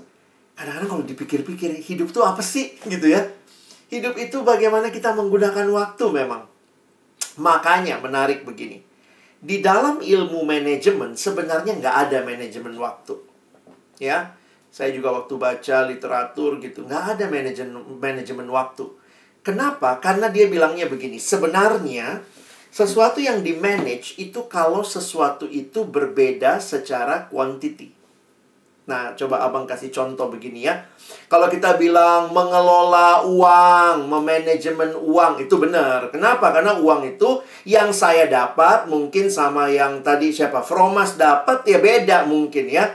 Kadang-kadang 0.54 0.90
kalau 0.90 1.04
dipikir-pikir, 1.06 1.74
hidup 1.82 2.14
tuh 2.14 2.22
apa 2.22 2.38
sih? 2.38 2.78
Gitu 2.86 3.10
ya. 3.10 3.26
Hidup 3.90 4.14
itu 4.14 4.46
bagaimana 4.46 4.94
kita 4.94 5.10
menggunakan 5.10 5.66
waktu 5.74 6.04
memang. 6.06 6.46
Makanya 7.42 7.98
menarik 7.98 8.46
begini. 8.46 8.78
Di 9.42 9.58
dalam 9.58 9.98
ilmu 9.98 10.46
manajemen 10.46 11.18
sebenarnya 11.18 11.74
nggak 11.82 11.96
ada 12.08 12.18
manajemen 12.22 12.78
waktu. 12.78 13.18
Ya, 13.98 14.38
saya 14.72 14.88
juga 14.96 15.12
waktu 15.12 15.36
baca 15.36 15.76
literatur 15.84 16.56
gitu, 16.64 16.88
nggak 16.88 17.04
ada 17.20 17.24
manajemen 17.28 17.84
manajemen 18.00 18.48
waktu. 18.48 18.88
Kenapa? 19.44 20.00
Karena 20.00 20.32
dia 20.32 20.48
bilangnya 20.48 20.88
begini, 20.88 21.20
sebenarnya 21.20 22.24
sesuatu 22.72 23.20
yang 23.20 23.44
di 23.44 23.52
manage 23.52 24.16
itu 24.16 24.48
kalau 24.48 24.80
sesuatu 24.80 25.44
itu 25.44 25.84
berbeda 25.84 26.56
secara 26.56 27.28
quantity. 27.28 27.92
Nah, 28.82 29.14
coba 29.14 29.46
abang 29.46 29.62
kasih 29.62 29.94
contoh 29.94 30.26
begini 30.26 30.66
ya. 30.66 30.82
Kalau 31.30 31.46
kita 31.46 31.78
bilang 31.78 32.34
mengelola 32.34 33.22
uang, 33.22 34.10
memanajemen 34.10 34.98
uang, 34.98 35.38
itu 35.38 35.54
benar. 35.54 36.10
Kenapa? 36.10 36.50
Karena 36.50 36.74
uang 36.74 37.14
itu 37.14 37.46
yang 37.62 37.94
saya 37.94 38.26
dapat 38.26 38.90
mungkin 38.90 39.30
sama 39.30 39.70
yang 39.70 40.02
tadi 40.02 40.34
siapa? 40.34 40.66
Fromas 40.66 41.14
dapat 41.14 41.62
ya 41.62 41.78
beda 41.78 42.26
mungkin 42.26 42.66
ya. 42.66 42.90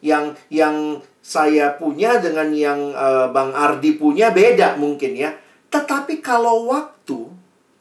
Yang 0.00 0.40
yang 0.48 1.04
saya 1.26 1.74
punya 1.74 2.22
dengan 2.22 2.54
yang 2.54 2.94
uh, 2.94 3.26
Bang 3.34 3.50
Ardi 3.50 3.98
punya 3.98 4.30
beda 4.30 4.78
mungkin 4.78 5.18
ya. 5.18 5.34
Tetapi 5.66 6.22
kalau 6.22 6.70
waktu, 6.70 7.26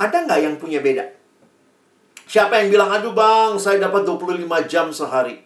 ada 0.01 0.25
nggak 0.25 0.41
yang 0.41 0.55
punya 0.57 0.81
beda? 0.81 1.05
Siapa 2.25 2.57
yang 2.57 2.73
bilang, 2.73 2.89
aduh 2.89 3.13
bang, 3.13 3.53
saya 3.61 3.77
dapat 3.77 4.01
25 4.01 4.49
jam 4.65 4.89
sehari. 4.89 5.45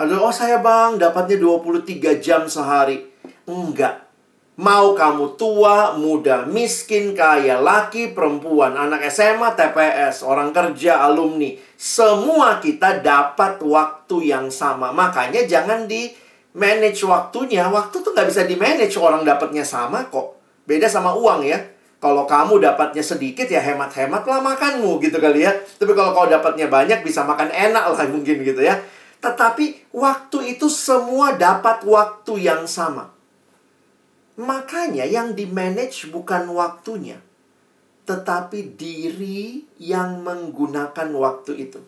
Aduh, 0.00 0.24
oh 0.24 0.32
saya 0.32 0.64
bang, 0.64 0.96
dapatnya 0.96 1.36
23 1.36 2.24
jam 2.24 2.48
sehari. 2.48 3.04
Enggak. 3.44 4.08
Mau 4.56 4.96
kamu 4.96 5.36
tua, 5.36 5.92
muda, 6.00 6.48
miskin, 6.48 7.12
kaya, 7.12 7.60
laki, 7.60 8.16
perempuan, 8.16 8.72
anak 8.72 9.12
SMA, 9.12 9.52
TPS, 9.52 10.24
orang 10.24 10.56
kerja, 10.56 11.04
alumni. 11.04 11.52
Semua 11.76 12.56
kita 12.64 13.04
dapat 13.04 13.60
waktu 13.60 14.32
yang 14.32 14.48
sama. 14.48 14.96
Makanya 14.96 15.44
jangan 15.44 15.84
di 15.84 16.24
manage 16.56 17.04
waktunya. 17.04 17.68
Waktu 17.68 18.00
tuh 18.00 18.10
nggak 18.16 18.28
bisa 18.32 18.48
di 18.48 18.56
manage. 18.56 18.96
Orang 18.96 19.22
dapatnya 19.22 19.62
sama 19.62 20.08
kok. 20.08 20.40
Beda 20.64 20.88
sama 20.88 21.12
uang 21.12 21.44
ya. 21.44 21.60
Kalau 21.96 22.28
kamu 22.28 22.60
dapatnya 22.60 23.00
sedikit 23.00 23.48
ya 23.48 23.60
hemat-hemat 23.60 24.28
lah 24.28 24.40
makanmu 24.40 25.00
gitu 25.00 25.16
kali 25.20 25.44
ya. 25.44 25.52
Tapi 25.52 25.92
kalau 25.96 26.12
kau 26.12 26.28
dapatnya 26.28 26.68
banyak 26.68 27.00
bisa 27.04 27.24
makan 27.24 27.52
enak 27.52 27.84
lah 27.92 28.08
mungkin 28.14 28.42
gitu 28.42 28.60
ya. 28.64 28.80
Tetapi 29.20 29.92
waktu 29.96 30.56
itu 30.56 30.68
semua 30.68 31.36
dapat 31.36 31.84
waktu 31.84 32.48
yang 32.48 32.68
sama. 32.68 33.12
Makanya 34.36 35.08
yang 35.08 35.32
di 35.32 35.48
manage 35.48 36.12
bukan 36.12 36.52
waktunya. 36.52 37.16
Tetapi 38.04 38.76
diri 38.76 39.64
yang 39.80 40.20
menggunakan 40.20 41.08
waktu 41.16 41.52
itu. 41.58 41.80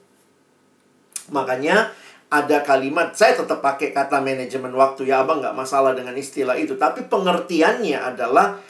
Makanya 1.29 1.93
ada 2.29 2.61
kalimat, 2.61 3.17
saya 3.17 3.37
tetap 3.41 3.65
pakai 3.65 3.93
kata 3.97 4.21
manajemen 4.21 4.73
waktu 4.77 5.09
ya 5.09 5.25
abang 5.25 5.41
nggak 5.41 5.57
masalah 5.57 5.97
dengan 5.97 6.13
istilah 6.13 6.57
itu. 6.61 6.77
Tapi 6.77 7.09
pengertiannya 7.09 7.97
adalah 7.97 8.61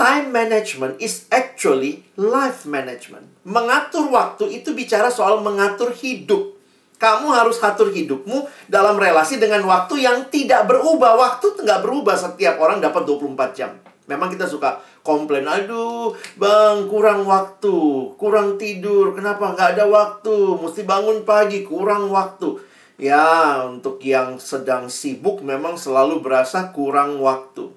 Time 0.00 0.32
management 0.32 0.96
is 0.96 1.28
actually 1.28 2.00
life 2.16 2.64
management. 2.64 3.28
Mengatur 3.44 4.08
waktu 4.08 4.48
itu 4.48 4.72
bicara 4.72 5.12
soal 5.12 5.44
mengatur 5.44 5.92
hidup. 5.92 6.56
Kamu 6.96 7.28
harus 7.28 7.60
atur 7.60 7.92
hidupmu 7.92 8.48
dalam 8.64 8.96
relasi 8.96 9.36
dengan 9.36 9.60
waktu 9.68 10.00
yang 10.00 10.32
tidak 10.32 10.64
berubah. 10.72 11.20
Waktu 11.20 11.52
nggak 11.52 11.84
berubah 11.84 12.16
setiap 12.16 12.56
orang 12.64 12.80
dapat 12.80 13.04
24 13.04 13.52
jam. 13.52 13.76
Memang 14.08 14.32
kita 14.32 14.48
suka 14.48 14.80
komplain, 15.04 15.44
aduh 15.44 16.16
bang 16.40 16.88
kurang 16.88 17.28
waktu, 17.28 17.76
kurang 18.16 18.56
tidur, 18.56 19.12
kenapa 19.12 19.52
nggak 19.52 19.76
ada 19.76 19.84
waktu, 19.84 20.56
mesti 20.64 20.88
bangun 20.88 21.28
pagi, 21.28 21.60
kurang 21.60 22.08
waktu. 22.08 22.56
Ya, 23.00 23.64
untuk 23.64 24.04
yang 24.04 24.36
sedang 24.36 24.92
sibuk 24.92 25.40
memang 25.40 25.80
selalu 25.80 26.20
berasa 26.20 26.68
kurang 26.68 27.16
waktu. 27.24 27.72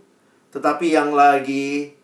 Tetapi 0.52 0.92
yang 0.92 1.16
lagi 1.16 1.96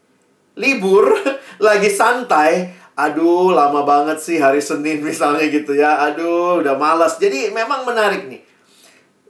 libur, 0.55 1.19
lagi 1.67 1.91
santai, 1.91 2.71
aduh 2.95 3.51
lama 3.51 3.83
banget 3.83 4.23
sih 4.23 4.39
hari 4.39 4.63
Senin 4.63 5.03
misalnya 5.03 5.51
gitu 5.51 5.75
ya. 5.75 5.99
Aduh, 6.07 6.63
udah 6.63 6.79
malas. 6.79 7.19
Jadi 7.19 7.51
memang 7.51 7.83
menarik 7.83 8.31
nih. 8.31 8.39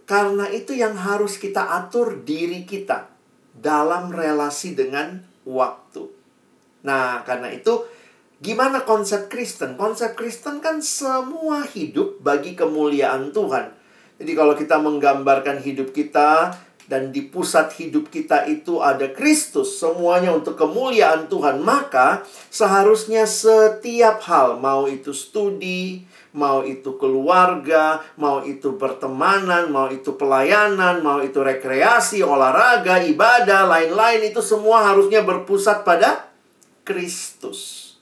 Karena 0.06 0.46
itu 0.54 0.78
yang 0.78 0.94
harus 0.94 1.42
kita 1.42 1.82
atur 1.82 2.22
diri 2.22 2.70
kita 2.70 3.10
dalam 3.58 4.14
relasi 4.14 4.78
dengan 4.78 5.18
waktu. 5.50 6.06
Nah, 6.86 7.26
karena 7.26 7.50
itu 7.50 7.90
gimana 8.38 8.86
konsep 8.86 9.34
Kristen? 9.34 9.74
Konsep 9.82 10.14
Kristen 10.14 10.62
kan 10.62 10.78
semua 10.78 11.66
hidup 11.66 12.22
bagi 12.22 12.54
kemuliaan 12.54 13.34
Tuhan. 13.34 13.79
Jadi 14.20 14.32
kalau 14.36 14.54
kita 14.54 14.76
menggambarkan 14.84 15.64
hidup 15.64 15.96
kita 15.96 16.52
dan 16.92 17.14
di 17.16 17.24
pusat 17.24 17.72
hidup 17.80 18.12
kita 18.12 18.50
itu 18.50 18.84
ada 18.84 19.14
Kristus, 19.14 19.80
semuanya 19.80 20.36
untuk 20.36 20.60
kemuliaan 20.60 21.32
Tuhan, 21.32 21.64
maka 21.64 22.28
seharusnya 22.52 23.24
setiap 23.30 24.20
hal, 24.26 24.60
mau 24.60 24.90
itu 24.90 25.16
studi, 25.16 26.04
mau 26.34 26.66
itu 26.66 26.98
keluarga, 26.98 28.02
mau 28.18 28.42
itu 28.42 28.74
pertemanan, 28.76 29.70
mau 29.70 29.88
itu 29.88 30.18
pelayanan, 30.18 31.00
mau 31.06 31.22
itu 31.22 31.40
rekreasi, 31.40 32.26
olahraga, 32.26 33.06
ibadah, 33.06 33.70
lain-lain, 33.70 34.34
itu 34.34 34.42
semua 34.42 34.90
harusnya 34.90 35.22
berpusat 35.22 35.86
pada 35.86 36.28
Kristus. 36.82 37.94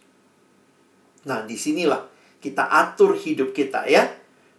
Nah, 1.27 1.43
di 1.43 1.59
sinilah 1.59 2.07
kita 2.39 2.71
atur 2.71 3.19
hidup 3.19 3.51
kita 3.51 3.83
ya. 3.83 4.07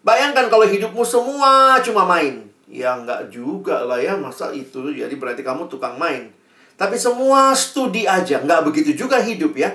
Bayangkan 0.07 0.47
kalau 0.49 0.65
hidupmu 0.65 1.03
semua 1.03 1.79
cuma 1.83 2.07
main 2.07 2.49
Ya 2.69 3.01
nggak 3.01 3.33
juga 3.33 3.81
lah 3.89 3.97
ya, 3.97 4.13
masa 4.21 4.53
itu 4.53 4.93
jadi 4.93 5.11
berarti 5.17 5.41
kamu 5.41 5.73
tukang 5.73 5.97
main. 5.97 6.29
Tapi 6.77 7.01
semua 7.01 7.57
studi 7.57 8.05
aja, 8.05 8.45
nggak 8.45 8.69
begitu 8.69 8.93
juga 8.93 9.19
hidup 9.25 9.57
ya. 9.57 9.73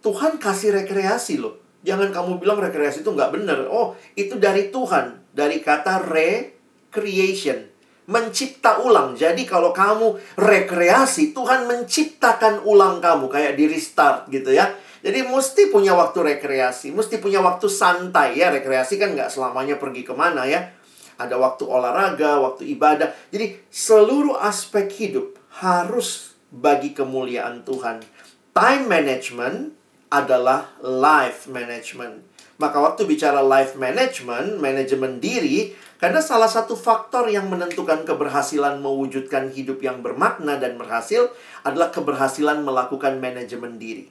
Tuhan 0.00 0.38
kasih 0.38 0.78
rekreasi 0.78 1.42
loh. 1.42 1.58
Jangan 1.82 2.14
kamu 2.14 2.38
bilang 2.38 2.62
rekreasi 2.62 3.02
itu 3.02 3.10
nggak 3.10 3.34
benar. 3.34 3.66
Oh, 3.66 3.98
itu 4.14 4.38
dari 4.38 4.70
Tuhan. 4.70 5.18
Dari 5.34 5.58
kata 5.58 6.06
recreation. 6.06 7.66
Mencipta 8.06 8.82
ulang. 8.82 9.18
Jadi 9.18 9.42
kalau 9.42 9.74
kamu 9.74 10.38
rekreasi, 10.38 11.34
Tuhan 11.34 11.66
menciptakan 11.66 12.62
ulang 12.62 13.02
kamu. 13.02 13.26
Kayak 13.26 13.52
di 13.58 13.64
restart 13.66 14.30
gitu 14.30 14.54
ya. 14.54 14.70
Jadi 15.02 15.26
mesti 15.26 15.70
punya 15.70 15.94
waktu 15.94 16.22
rekreasi. 16.22 16.94
Mesti 16.94 17.18
punya 17.18 17.42
waktu 17.42 17.66
santai 17.66 18.38
ya. 18.38 18.54
Rekreasi 18.54 18.98
kan 18.98 19.14
nggak 19.14 19.30
selamanya 19.30 19.78
pergi 19.78 20.06
ke 20.06 20.14
mana 20.14 20.46
ya. 20.46 20.70
Ada 21.16 21.34
waktu 21.34 21.66
olahraga, 21.66 22.38
waktu 22.38 22.70
ibadah. 22.76 23.10
Jadi 23.34 23.58
seluruh 23.70 24.38
aspek 24.38 24.86
hidup 24.92 25.38
harus 25.62 26.36
bagi 26.52 26.94
kemuliaan 26.94 27.64
Tuhan. 27.66 28.04
Time 28.54 28.84
management 28.88 29.74
adalah 30.12 30.72
life 30.80 31.50
management. 31.50 32.35
Maka 32.56 32.80
waktu 32.80 33.04
bicara 33.04 33.44
life 33.44 33.76
management, 33.76 34.56
manajemen 34.56 35.20
diri, 35.20 35.76
karena 36.00 36.24
salah 36.24 36.48
satu 36.48 36.76
faktor 36.76 37.28
yang 37.28 37.48
menentukan 37.52 38.04
keberhasilan 38.04 38.80
mewujudkan 38.80 39.52
hidup 39.52 39.80
yang 39.80 40.00
bermakna 40.00 40.56
dan 40.56 40.80
berhasil 40.80 41.28
adalah 41.64 41.92
keberhasilan 41.92 42.64
melakukan 42.64 43.20
manajemen 43.20 43.76
diri. 43.76 44.08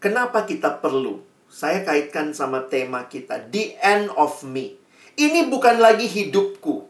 Kenapa 0.00 0.44
kita 0.44 0.76
perlu? 0.80 1.24
Saya 1.48 1.80
kaitkan 1.84 2.36
sama 2.36 2.68
tema 2.68 3.08
kita, 3.08 3.48
the 3.48 3.76
end 3.80 4.12
of 4.16 4.44
me. 4.44 4.76
Ini 5.16 5.48
bukan 5.48 5.80
lagi 5.80 6.04
hidupku, 6.04 6.84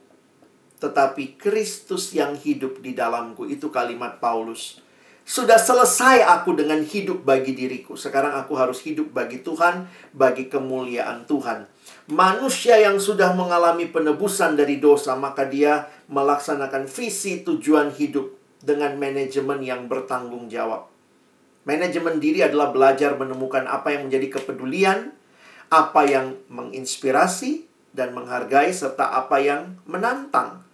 tetapi 0.82 1.38
Kristus 1.38 2.10
yang 2.10 2.34
hidup 2.34 2.82
di 2.82 2.90
dalamku. 2.90 3.46
Itu 3.46 3.70
kalimat 3.70 4.18
Paulus. 4.18 4.82
Sudah 5.26 5.58
selesai 5.58 6.22
aku 6.22 6.54
dengan 6.54 6.78
hidup 6.86 7.26
bagi 7.26 7.50
diriku. 7.50 7.98
Sekarang 7.98 8.38
aku 8.38 8.54
harus 8.54 8.78
hidup 8.86 9.10
bagi 9.10 9.42
Tuhan, 9.42 9.90
bagi 10.14 10.46
kemuliaan 10.46 11.26
Tuhan. 11.26 11.66
Manusia 12.14 12.78
yang 12.78 13.02
sudah 13.02 13.34
mengalami 13.34 13.90
penebusan 13.90 14.54
dari 14.54 14.78
dosa, 14.78 15.18
maka 15.18 15.42
dia 15.42 15.90
melaksanakan 16.06 16.86
visi 16.86 17.42
tujuan 17.42 17.90
hidup 17.90 18.38
dengan 18.62 18.94
manajemen 18.94 19.66
yang 19.66 19.90
bertanggung 19.90 20.46
jawab. 20.46 20.86
Manajemen 21.66 22.22
diri 22.22 22.46
adalah 22.46 22.70
belajar 22.70 23.18
menemukan 23.18 23.66
apa 23.66 23.98
yang 23.98 24.06
menjadi 24.06 24.38
kepedulian, 24.38 25.10
apa 25.74 26.06
yang 26.06 26.38
menginspirasi 26.46 27.66
dan 27.90 28.14
menghargai, 28.14 28.70
serta 28.70 29.10
apa 29.10 29.42
yang 29.42 29.74
menantang 29.90 30.65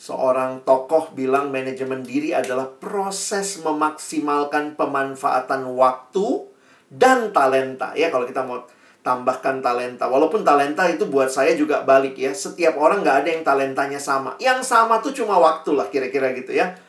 seorang 0.00 0.64
tokoh 0.64 1.12
bilang 1.12 1.52
manajemen 1.52 2.00
diri 2.00 2.32
adalah 2.32 2.64
proses 2.64 3.60
memaksimalkan 3.60 4.72
pemanfaatan 4.72 5.68
waktu 5.76 6.48
dan 6.88 7.36
talenta. 7.36 7.92
Ya, 7.92 8.08
kalau 8.08 8.24
kita 8.24 8.40
mau 8.40 8.64
tambahkan 9.04 9.60
talenta. 9.60 10.08
Walaupun 10.08 10.40
talenta 10.40 10.88
itu 10.88 11.04
buat 11.04 11.28
saya 11.28 11.52
juga 11.52 11.84
balik 11.84 12.16
ya. 12.16 12.32
Setiap 12.32 12.80
orang 12.80 13.04
nggak 13.04 13.16
ada 13.24 13.28
yang 13.28 13.44
talentanya 13.44 14.00
sama. 14.00 14.40
Yang 14.40 14.72
sama 14.72 15.04
tuh 15.04 15.12
cuma 15.12 15.36
waktu 15.36 15.76
lah 15.76 15.92
kira-kira 15.92 16.32
gitu 16.32 16.56
ya. 16.56 16.80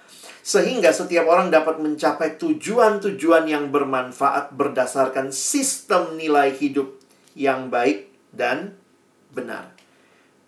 Sehingga 0.41 0.89
setiap 0.95 1.28
orang 1.28 1.52
dapat 1.54 1.84
mencapai 1.84 2.39
tujuan-tujuan 2.39 3.45
yang 3.45 3.69
bermanfaat 3.69 4.56
berdasarkan 4.56 5.30
sistem 5.36 6.15
nilai 6.15 6.56
hidup 6.56 6.95
yang 7.36 7.67
baik 7.67 8.10
dan 8.32 8.74
benar. 9.36 9.80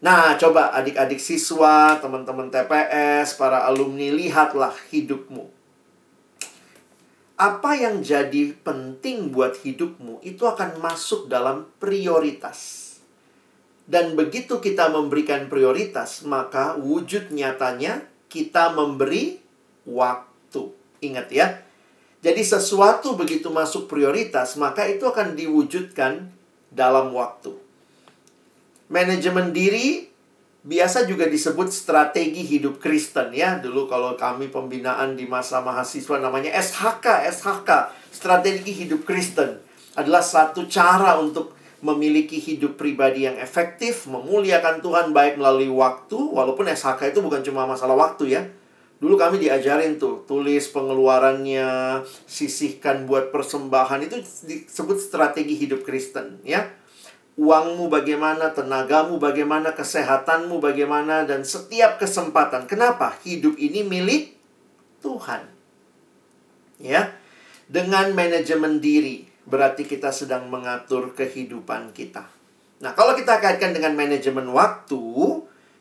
Nah, 0.03 0.35
coba 0.35 0.75
adik-adik 0.75 1.15
siswa, 1.15 1.95
teman-teman 2.03 2.51
TPS, 2.51 3.39
para 3.39 3.63
alumni, 3.63 4.11
lihatlah 4.11 4.75
hidupmu. 4.91 5.47
Apa 7.39 7.79
yang 7.79 8.03
jadi 8.03 8.51
penting 8.51 9.31
buat 9.31 9.63
hidupmu 9.63 10.19
itu 10.27 10.43
akan 10.43 10.83
masuk 10.83 11.31
dalam 11.31 11.71
prioritas. 11.79 12.91
Dan 13.87 14.19
begitu 14.19 14.59
kita 14.59 14.91
memberikan 14.91 15.47
prioritas, 15.47 16.27
maka 16.27 16.75
wujud 16.75 17.31
nyatanya 17.31 18.03
kita 18.27 18.75
memberi 18.75 19.39
waktu. 19.87 20.67
Ingat 20.99 21.31
ya. 21.31 21.63
Jadi 22.19 22.43
sesuatu 22.43 23.15
begitu 23.15 23.47
masuk 23.47 23.87
prioritas, 23.87 24.59
maka 24.59 24.83
itu 24.83 25.07
akan 25.07 25.39
diwujudkan 25.39 26.27
dalam 26.75 27.15
waktu. 27.15 27.62
Manajemen 28.93 29.49
diri 29.49 30.05
biasa 30.61 31.09
juga 31.09 31.25
disebut 31.25 31.73
strategi 31.73 32.45
hidup 32.45 32.77
Kristen 32.77 33.33
ya. 33.33 33.57
Dulu 33.57 33.89
kalau 33.89 34.13
kami 34.13 34.53
pembinaan 34.53 35.17
di 35.17 35.25
masa 35.25 35.65
mahasiswa 35.65 36.21
namanya 36.21 36.53
SHK, 36.53 37.25
SHK, 37.33 37.69
strategi 38.13 38.85
hidup 38.85 39.01
Kristen 39.01 39.57
adalah 39.97 40.21
satu 40.21 40.69
cara 40.69 41.17
untuk 41.17 41.57
memiliki 41.81 42.37
hidup 42.37 42.77
pribadi 42.77 43.25
yang 43.25 43.35
efektif, 43.41 44.05
memuliakan 44.05 44.79
Tuhan 44.79 45.09
baik 45.09 45.41
melalui 45.41 45.73
waktu, 45.73 46.15
walaupun 46.15 46.69
SHK 46.69 47.17
itu 47.17 47.19
bukan 47.19 47.41
cuma 47.41 47.65
masalah 47.65 47.97
waktu 47.97 48.37
ya. 48.37 48.45
Dulu 49.01 49.19
kami 49.19 49.41
diajarin 49.41 49.99
tuh, 49.99 50.23
tulis 50.29 50.69
pengeluarannya, 50.69 51.99
sisihkan 52.23 53.03
buat 53.03 53.33
persembahan, 53.35 54.05
itu 54.05 54.21
disebut 54.47 55.01
strategi 55.01 55.59
hidup 55.59 55.81
Kristen 55.83 56.39
ya 56.45 56.71
uangmu 57.33 57.89
bagaimana, 57.89 58.53
tenagamu 58.53 59.17
bagaimana, 59.17 59.73
kesehatanmu 59.73 60.61
bagaimana, 60.61 61.25
dan 61.25 61.41
setiap 61.41 61.97
kesempatan. 61.97 62.69
Kenapa? 62.69 63.17
Hidup 63.25 63.57
ini 63.57 63.81
milik 63.81 64.37
Tuhan. 65.01 65.49
Ya, 66.83 67.15
dengan 67.69 68.11
manajemen 68.11 68.83
diri 68.83 69.25
berarti 69.43 69.87
kita 69.87 70.11
sedang 70.11 70.47
mengatur 70.51 71.15
kehidupan 71.15 71.95
kita. 71.95 72.27
Nah, 72.83 72.91
kalau 72.91 73.15
kita 73.15 73.39
kaitkan 73.39 73.71
dengan 73.71 73.95
manajemen 73.95 74.51
waktu, 74.51 74.99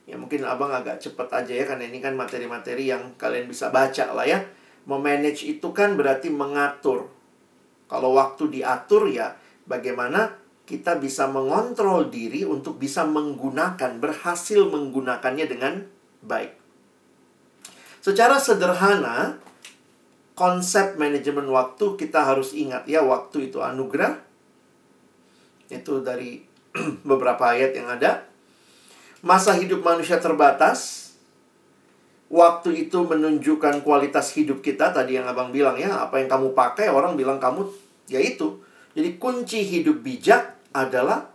ya 0.06 0.14
mungkin 0.14 0.46
abang 0.46 0.70
agak 0.70 1.02
cepat 1.02 1.42
aja 1.42 1.52
ya, 1.52 1.64
karena 1.66 1.90
ini 1.90 1.98
kan 1.98 2.14
materi-materi 2.14 2.90
yang 2.90 3.18
kalian 3.18 3.50
bisa 3.50 3.74
baca 3.74 4.14
lah 4.14 4.26
ya. 4.26 4.42
Memanage 4.86 5.46
itu 5.46 5.70
kan 5.74 5.94
berarti 5.94 6.30
mengatur. 6.30 7.10
Kalau 7.86 8.14
waktu 8.14 8.50
diatur 8.50 9.10
ya, 9.10 9.34
bagaimana 9.66 10.41
kita 10.62 10.94
bisa 11.02 11.26
mengontrol 11.26 12.06
diri 12.06 12.46
untuk 12.46 12.78
bisa 12.78 13.02
menggunakan, 13.02 13.98
berhasil 13.98 14.62
menggunakannya 14.70 15.46
dengan 15.50 15.82
baik. 16.22 16.54
Secara 18.02 18.38
sederhana, 18.38 19.42
konsep 20.38 20.98
manajemen 20.98 21.50
waktu 21.50 21.98
kita 21.98 22.22
harus 22.22 22.54
ingat 22.54 22.86
ya, 22.86 23.02
waktu 23.02 23.50
itu 23.50 23.58
anugerah. 23.58 24.22
Itu 25.66 26.02
dari 26.02 26.42
beberapa 27.10 27.42
ayat 27.54 27.74
yang 27.74 27.90
ada. 27.90 28.26
Masa 29.22 29.54
hidup 29.58 29.82
manusia 29.82 30.18
terbatas. 30.18 31.02
Waktu 32.32 32.88
itu 32.88 33.04
menunjukkan 33.04 33.84
kualitas 33.84 34.32
hidup 34.32 34.64
kita 34.64 34.88
tadi 34.88 35.20
yang 35.20 35.28
Abang 35.28 35.52
bilang 35.52 35.76
ya, 35.76 36.08
apa 36.08 36.16
yang 36.16 36.32
kamu 36.32 36.56
pakai 36.56 36.88
orang 36.88 37.12
bilang 37.12 37.36
kamu 37.36 37.68
ya 38.08 38.16
itu 38.24 38.61
jadi 38.92 39.16
kunci 39.16 39.64
hidup 39.64 40.04
bijak 40.04 40.60
adalah 40.76 41.32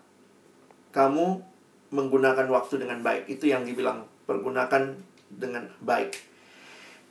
kamu 0.94 1.42
menggunakan 1.90 2.46
waktu 2.50 2.82
dengan 2.86 3.02
baik. 3.02 3.30
Itu 3.30 3.50
yang 3.50 3.66
dibilang 3.66 4.06
pergunakan 4.30 4.94
dengan 5.32 5.66
baik. 5.82 6.14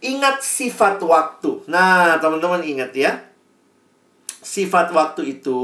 Ingat 0.04 0.44
sifat 0.44 1.00
waktu. 1.02 1.66
Nah, 1.66 2.20
teman-teman 2.22 2.62
ingat 2.62 2.92
ya. 2.94 3.12
Sifat 4.44 4.94
waktu 4.94 5.40
itu 5.40 5.59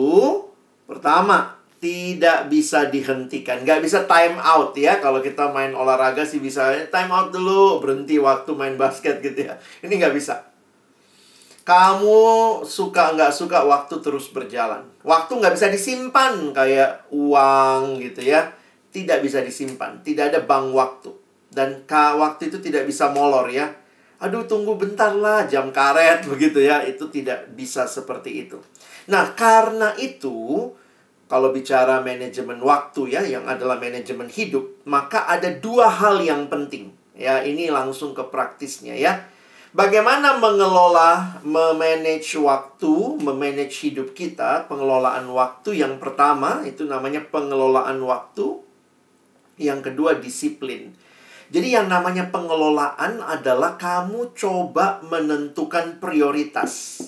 pertama 0.89 1.63
tidak 1.83 2.47
bisa 2.47 2.87
dihentikan, 2.87 3.67
nggak 3.67 3.83
bisa 3.83 4.07
time 4.07 4.39
out 4.39 4.71
ya. 4.79 5.03
Kalau 5.03 5.19
kita 5.19 5.51
main 5.51 5.75
olahraga 5.75 6.23
sih 6.23 6.39
bisa 6.39 6.71
time 6.91 7.11
out 7.11 7.35
dulu, 7.35 7.83
berhenti 7.83 8.23
waktu 8.23 8.55
main 8.55 8.79
basket 8.79 9.19
gitu 9.19 9.51
ya. 9.51 9.59
Ini 9.83 9.91
nggak 9.91 10.15
bisa. 10.15 10.52
Kamu 11.63 12.21
suka 12.67 13.15
nggak 13.15 13.31
suka 13.31 13.63
waktu 13.63 14.03
terus 14.03 14.35
berjalan. 14.35 14.83
Waktu 15.07 15.39
nggak 15.39 15.55
bisa 15.55 15.71
disimpan 15.71 16.51
kayak 16.51 17.07
uang 17.15 18.03
gitu 18.03 18.27
ya. 18.27 18.51
Tidak 18.91 19.23
bisa 19.23 19.41
disimpan. 19.41 20.03
Tidak 20.03 20.35
ada 20.35 20.43
bank 20.43 20.75
waktu. 20.75 21.11
Dan 21.53 21.87
waktu 21.89 22.51
itu 22.51 22.59
tidak 22.59 22.91
bisa 22.91 23.15
molor 23.15 23.47
ya. 23.47 23.71
Aduh 24.23 24.47
tunggu 24.47 24.79
bentar 24.79 25.15
lah 25.15 25.47
jam 25.47 25.71
karet 25.71 26.27
begitu 26.33 26.59
ya. 26.59 26.83
Itu 26.83 27.07
tidak 27.15 27.55
bisa 27.55 27.87
seperti 27.87 28.49
itu. 28.49 28.59
Nah 29.07 29.35
karena 29.39 29.95
itu 30.03 30.71
kalau 31.33 31.49
bicara 31.49 32.05
manajemen 32.05 32.61
waktu 32.61 33.17
ya 33.17 33.25
yang 33.25 33.49
adalah 33.49 33.81
manajemen 33.81 34.29
hidup 34.29 34.85
maka 34.85 35.25
ada 35.25 35.49
dua 35.49 35.89
hal 35.89 36.21
yang 36.21 36.53
penting 36.53 36.93
ya 37.17 37.41
ini 37.41 37.73
langsung 37.73 38.13
ke 38.13 38.21
praktisnya 38.29 38.93
ya 38.93 39.25
Bagaimana 39.73 40.37
mengelola, 40.37 41.41
memanage 41.41 42.37
waktu, 42.37 43.17
memanage 43.25 43.89
hidup 43.89 44.13
kita, 44.13 44.69
pengelolaan 44.69 45.25
waktu 45.33 45.81
yang 45.81 45.97
pertama 45.97 46.61
itu 46.69 46.85
namanya 46.85 47.25
pengelolaan 47.33 47.97
waktu. 48.05 48.61
Yang 49.57 49.89
kedua 49.89 50.21
disiplin. 50.21 50.93
Jadi 51.49 51.73
yang 51.73 51.89
namanya 51.89 52.29
pengelolaan 52.29 53.25
adalah 53.25 53.81
kamu 53.81 54.37
coba 54.37 55.01
menentukan 55.09 55.97
prioritas. 55.97 57.01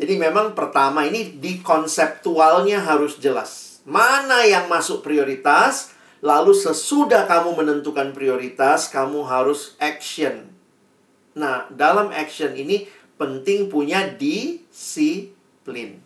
Jadi 0.00 0.16
memang 0.16 0.56
pertama 0.56 1.04
ini 1.04 1.36
di 1.36 1.60
konseptualnya 1.60 2.80
harus 2.88 3.20
jelas. 3.20 3.84
Mana 3.84 4.48
yang 4.48 4.64
masuk 4.72 5.04
prioritas, 5.04 5.92
lalu 6.24 6.56
sesudah 6.56 7.28
kamu 7.28 7.52
menentukan 7.52 8.16
prioritas, 8.16 8.88
kamu 8.88 9.28
harus 9.28 9.76
action. 9.76 10.49
Nah, 11.38 11.70
dalam 11.70 12.10
action 12.10 12.56
ini 12.58 12.88
penting 13.20 13.68
punya 13.68 14.08
disiplin. 14.16 16.00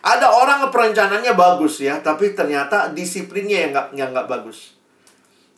Ada 0.00 0.32
orang 0.32 0.72
perencanaannya 0.72 1.36
bagus 1.36 1.84
ya, 1.84 2.00
tapi 2.00 2.32
ternyata 2.32 2.88
disiplinnya 2.88 3.68
yang 3.68 3.70
nggak 3.76 3.86
yang 3.98 4.10
nggak 4.16 4.28
bagus. 4.32 4.72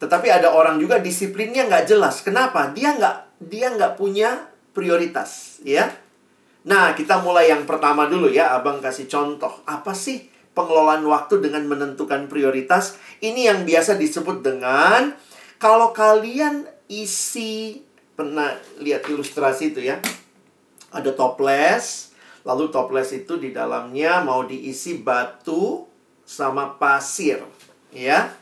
Tetapi 0.02 0.26
ada 0.26 0.50
orang 0.50 0.82
juga 0.82 0.98
disiplinnya 0.98 1.70
nggak 1.70 1.86
jelas. 1.86 2.26
Kenapa? 2.26 2.74
Dia 2.74 2.98
nggak 2.98 3.38
dia 3.46 3.70
nggak 3.70 3.94
punya 3.94 4.50
prioritas, 4.74 5.62
ya. 5.62 5.94
Nah, 6.66 6.94
kita 6.94 7.22
mulai 7.22 7.54
yang 7.54 7.62
pertama 7.66 8.10
dulu 8.10 8.26
ya. 8.26 8.54
Abang 8.58 8.82
kasih 8.82 9.06
contoh. 9.06 9.62
Apa 9.62 9.94
sih 9.94 10.26
pengelolaan 10.58 11.06
waktu 11.06 11.38
dengan 11.38 11.70
menentukan 11.70 12.26
prioritas? 12.26 12.98
Ini 13.22 13.54
yang 13.54 13.60
biasa 13.62 13.94
disebut 13.94 14.42
dengan 14.42 15.14
kalau 15.62 15.94
kalian 15.94 16.66
isi 16.90 17.78
pernah 18.12 18.54
lihat 18.80 19.08
ilustrasi 19.08 19.72
itu 19.72 19.80
ya. 19.82 19.98
Ada 20.92 21.16
toples, 21.16 22.12
lalu 22.44 22.68
toples 22.68 23.10
itu 23.16 23.40
di 23.40 23.48
dalamnya 23.50 24.20
mau 24.20 24.44
diisi 24.44 25.00
batu 25.00 25.88
sama 26.28 26.76
pasir, 26.76 27.40
ya. 27.90 28.36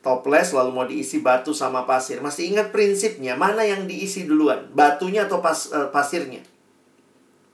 Toples 0.00 0.54
lalu 0.54 0.70
mau 0.72 0.86
diisi 0.86 1.20
batu 1.20 1.50
sama 1.50 1.84
pasir. 1.84 2.22
Masih 2.22 2.48
ingat 2.54 2.70
prinsipnya? 2.70 3.34
Mana 3.34 3.66
yang 3.66 3.84
diisi 3.84 4.24
duluan? 4.24 4.70
Batunya 4.72 5.26
atau 5.26 5.42
pas, 5.42 5.68
uh, 5.74 5.90
pasirnya? 5.90 6.46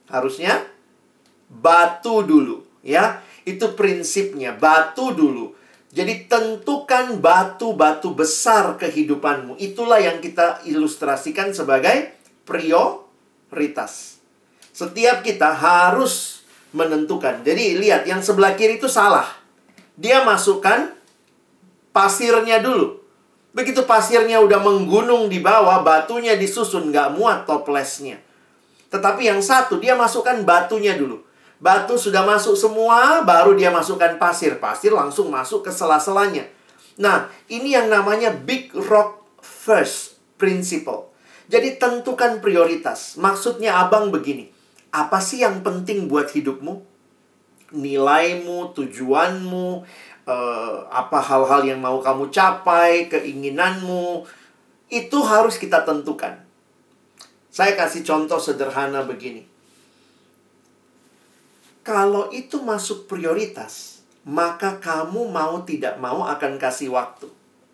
Harusnya 0.06 0.62
batu 1.48 2.22
dulu, 2.22 2.62
ya. 2.84 3.24
Itu 3.42 3.74
prinsipnya, 3.74 4.54
batu 4.54 5.10
dulu. 5.16 5.56
Jadi 5.92 6.24
tentukan 6.24 7.20
batu-batu 7.20 8.16
besar 8.16 8.80
kehidupanmu. 8.80 9.60
Itulah 9.60 10.00
yang 10.00 10.24
kita 10.24 10.64
ilustrasikan 10.64 11.52
sebagai 11.52 12.16
prioritas. 12.48 14.16
Setiap 14.72 15.20
kita 15.20 15.52
harus 15.52 16.40
menentukan. 16.72 17.44
Jadi 17.44 17.76
lihat 17.76 18.08
yang 18.08 18.24
sebelah 18.24 18.56
kiri 18.56 18.80
itu 18.80 18.88
salah. 18.88 19.28
Dia 20.00 20.24
masukkan 20.24 20.96
pasirnya 21.92 22.64
dulu. 22.64 23.04
Begitu 23.52 23.84
pasirnya 23.84 24.40
udah 24.40 24.64
menggunung 24.64 25.28
di 25.28 25.44
bawah, 25.44 25.84
batunya 25.84 26.40
disusun, 26.40 26.88
nggak 26.88 27.20
muat 27.20 27.44
toplesnya. 27.44 28.16
Tetapi 28.88 29.28
yang 29.28 29.44
satu, 29.44 29.76
dia 29.76 29.92
masukkan 29.92 30.40
batunya 30.40 30.96
dulu. 30.96 31.20
Batu 31.62 31.94
sudah 31.94 32.26
masuk 32.26 32.58
semua, 32.58 33.22
baru 33.22 33.54
dia 33.54 33.70
masukkan 33.70 34.18
pasir. 34.18 34.58
Pasir 34.58 34.90
langsung 34.90 35.30
masuk 35.30 35.62
ke 35.62 35.70
sela-selanya. 35.70 36.42
Nah, 36.98 37.30
ini 37.46 37.78
yang 37.78 37.86
namanya 37.86 38.34
Big 38.34 38.74
Rock 38.74 39.22
First 39.38 40.18
Principle. 40.42 41.14
Jadi 41.46 41.78
tentukan 41.78 42.42
prioritas. 42.42 43.14
Maksudnya 43.14 43.78
abang 43.78 44.10
begini. 44.10 44.50
Apa 44.90 45.22
sih 45.22 45.46
yang 45.46 45.62
penting 45.62 46.10
buat 46.10 46.34
hidupmu? 46.34 46.82
Nilaimu, 47.78 48.74
tujuanmu, 48.74 49.86
eh, 50.26 50.76
apa 50.90 51.18
hal-hal 51.22 51.62
yang 51.62 51.78
mau 51.78 52.02
kamu 52.02 52.34
capai, 52.34 53.06
keinginanmu. 53.06 54.26
Itu 54.90 55.22
harus 55.22 55.62
kita 55.62 55.86
tentukan. 55.86 56.42
Saya 57.54 57.78
kasih 57.78 58.02
contoh 58.02 58.42
sederhana 58.42 59.06
begini 59.06 59.51
kalau 61.82 62.30
itu 62.30 62.62
masuk 62.62 63.10
prioritas, 63.10 64.02
maka 64.22 64.78
kamu 64.78 65.30
mau 65.30 65.66
tidak 65.66 65.98
mau 65.98 66.22
akan 66.22 66.54
kasih 66.54 66.94
waktu. 66.94 67.26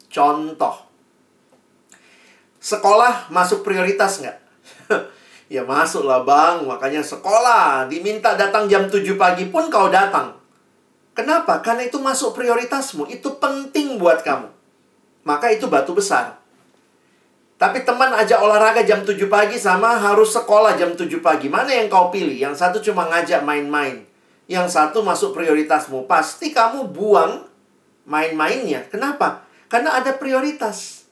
Contoh, 0.09 0.89
sekolah 2.57 3.29
masuk 3.29 3.61
prioritas 3.61 4.25
nggak? 4.25 4.39
ya 5.55 5.61
masuk 5.69 6.09
lah 6.09 6.25
bang, 6.25 6.65
makanya 6.65 7.05
sekolah 7.05 7.85
diminta 7.93 8.33
datang 8.33 8.65
jam 8.65 8.89
7 8.89 9.05
pagi 9.21 9.53
pun 9.53 9.69
kau 9.69 9.93
datang. 9.93 10.41
Kenapa? 11.13 11.61
Karena 11.61 11.85
itu 11.85 12.01
masuk 12.01 12.33
prioritasmu, 12.33 13.13
itu 13.13 13.29
penting 13.37 14.01
buat 14.01 14.25
kamu. 14.25 14.49
Maka 15.29 15.53
itu 15.53 15.69
batu 15.69 15.93
besar. 15.93 16.41
Tapi 17.59 17.83
teman 17.83 18.15
ajak 18.15 18.39
olahraga 18.39 18.87
jam 18.87 19.03
7 19.03 19.19
pagi 19.27 19.59
sama 19.59 19.99
harus 19.99 20.31
sekolah 20.31 20.79
jam 20.79 20.95
7 20.95 21.11
pagi. 21.19 21.51
Mana 21.51 21.75
yang 21.75 21.91
kau 21.91 22.07
pilih? 22.15 22.39
Yang 22.39 22.63
satu 22.63 22.79
cuma 22.79 23.11
ngajak 23.11 23.43
main-main. 23.43 24.07
Yang 24.47 24.79
satu 24.79 25.03
masuk 25.03 25.35
prioritasmu. 25.35 26.07
Pasti 26.07 26.55
kamu 26.55 26.95
buang 26.95 27.51
main-mainnya. 28.07 28.87
Kenapa? 28.87 29.43
Karena 29.67 29.99
ada 29.99 30.15
prioritas. 30.15 31.03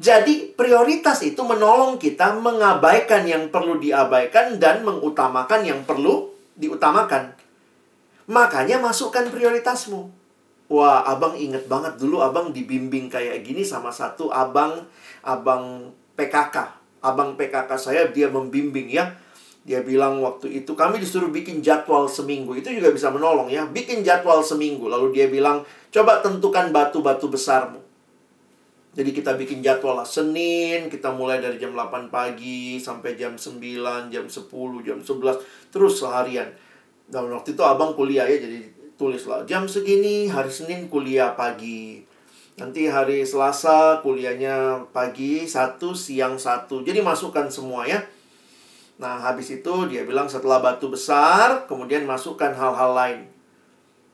Jadi 0.00 0.56
prioritas 0.56 1.20
itu 1.20 1.44
menolong 1.44 2.00
kita 2.00 2.36
mengabaikan 2.40 3.28
yang 3.28 3.52
perlu 3.52 3.76
diabaikan 3.76 4.56
dan 4.56 4.80
mengutamakan 4.80 5.60
yang 5.60 5.84
perlu 5.84 6.32
diutamakan. 6.56 7.36
Makanya 8.32 8.80
masukkan 8.80 9.28
prioritasmu. 9.28 10.25
Wah, 10.66 11.06
abang 11.06 11.38
inget 11.38 11.70
banget 11.70 11.94
dulu 11.94 12.18
abang 12.18 12.50
dibimbing 12.50 13.06
kayak 13.06 13.46
gini 13.46 13.62
sama 13.62 13.94
satu 13.94 14.34
abang 14.34 14.82
abang 15.22 15.94
PKK. 16.18 16.56
Abang 17.06 17.38
PKK 17.38 17.70
saya 17.78 18.02
dia 18.10 18.26
membimbing 18.26 18.90
ya. 18.90 19.14
Dia 19.66 19.82
bilang 19.82 20.22
waktu 20.22 20.62
itu 20.62 20.78
kami 20.78 21.02
disuruh 21.02 21.30
bikin 21.30 21.58
jadwal 21.58 22.06
seminggu. 22.06 22.54
Itu 22.54 22.70
juga 22.70 22.94
bisa 22.94 23.10
menolong 23.10 23.50
ya. 23.50 23.66
Bikin 23.66 24.06
jadwal 24.06 24.42
seminggu. 24.42 24.86
Lalu 24.86 25.10
dia 25.10 25.26
bilang, 25.26 25.66
coba 25.90 26.22
tentukan 26.22 26.70
batu-batu 26.70 27.26
besarmu. 27.26 27.82
Jadi 28.94 29.10
kita 29.10 29.34
bikin 29.34 29.60
jadwal 29.66 29.98
lah. 29.98 30.06
Senin 30.06 30.86
kita 30.86 31.10
mulai 31.12 31.42
dari 31.42 31.58
jam 31.58 31.74
8 31.74 32.08
pagi 32.08 32.78
sampai 32.78 33.18
jam 33.18 33.34
9, 33.34 33.58
jam 34.08 34.24
10, 34.24 34.86
jam 34.86 34.98
11. 35.02 35.42
Terus 35.74 35.94
seharian. 35.98 36.48
Dan 37.10 37.26
waktu 37.28 37.58
itu 37.58 37.62
abang 37.66 37.92
kuliah 37.98 38.24
ya. 38.24 38.38
Jadi 38.38 38.75
tulis 38.96 39.28
lah. 39.28 39.44
Jam 39.44 39.68
segini 39.68 40.28
hari 40.28 40.48
Senin 40.48 40.90
kuliah 40.90 41.36
pagi 41.36 42.06
Nanti 42.56 42.88
hari 42.88 43.20
Selasa 43.20 44.00
kuliahnya 44.00 44.88
pagi 44.88 45.44
satu, 45.44 45.92
siang 45.92 46.40
satu. 46.40 46.80
Jadi 46.80 47.04
masukkan 47.04 47.52
semua 47.52 47.84
ya. 47.84 48.00
Nah, 48.96 49.20
habis 49.20 49.52
itu 49.52 49.74
dia 49.92 50.08
bilang 50.08 50.24
setelah 50.24 50.64
batu 50.64 50.88
besar, 50.88 51.68
kemudian 51.68 52.08
masukkan 52.08 52.56
hal-hal 52.56 52.96
lain. 52.96 53.20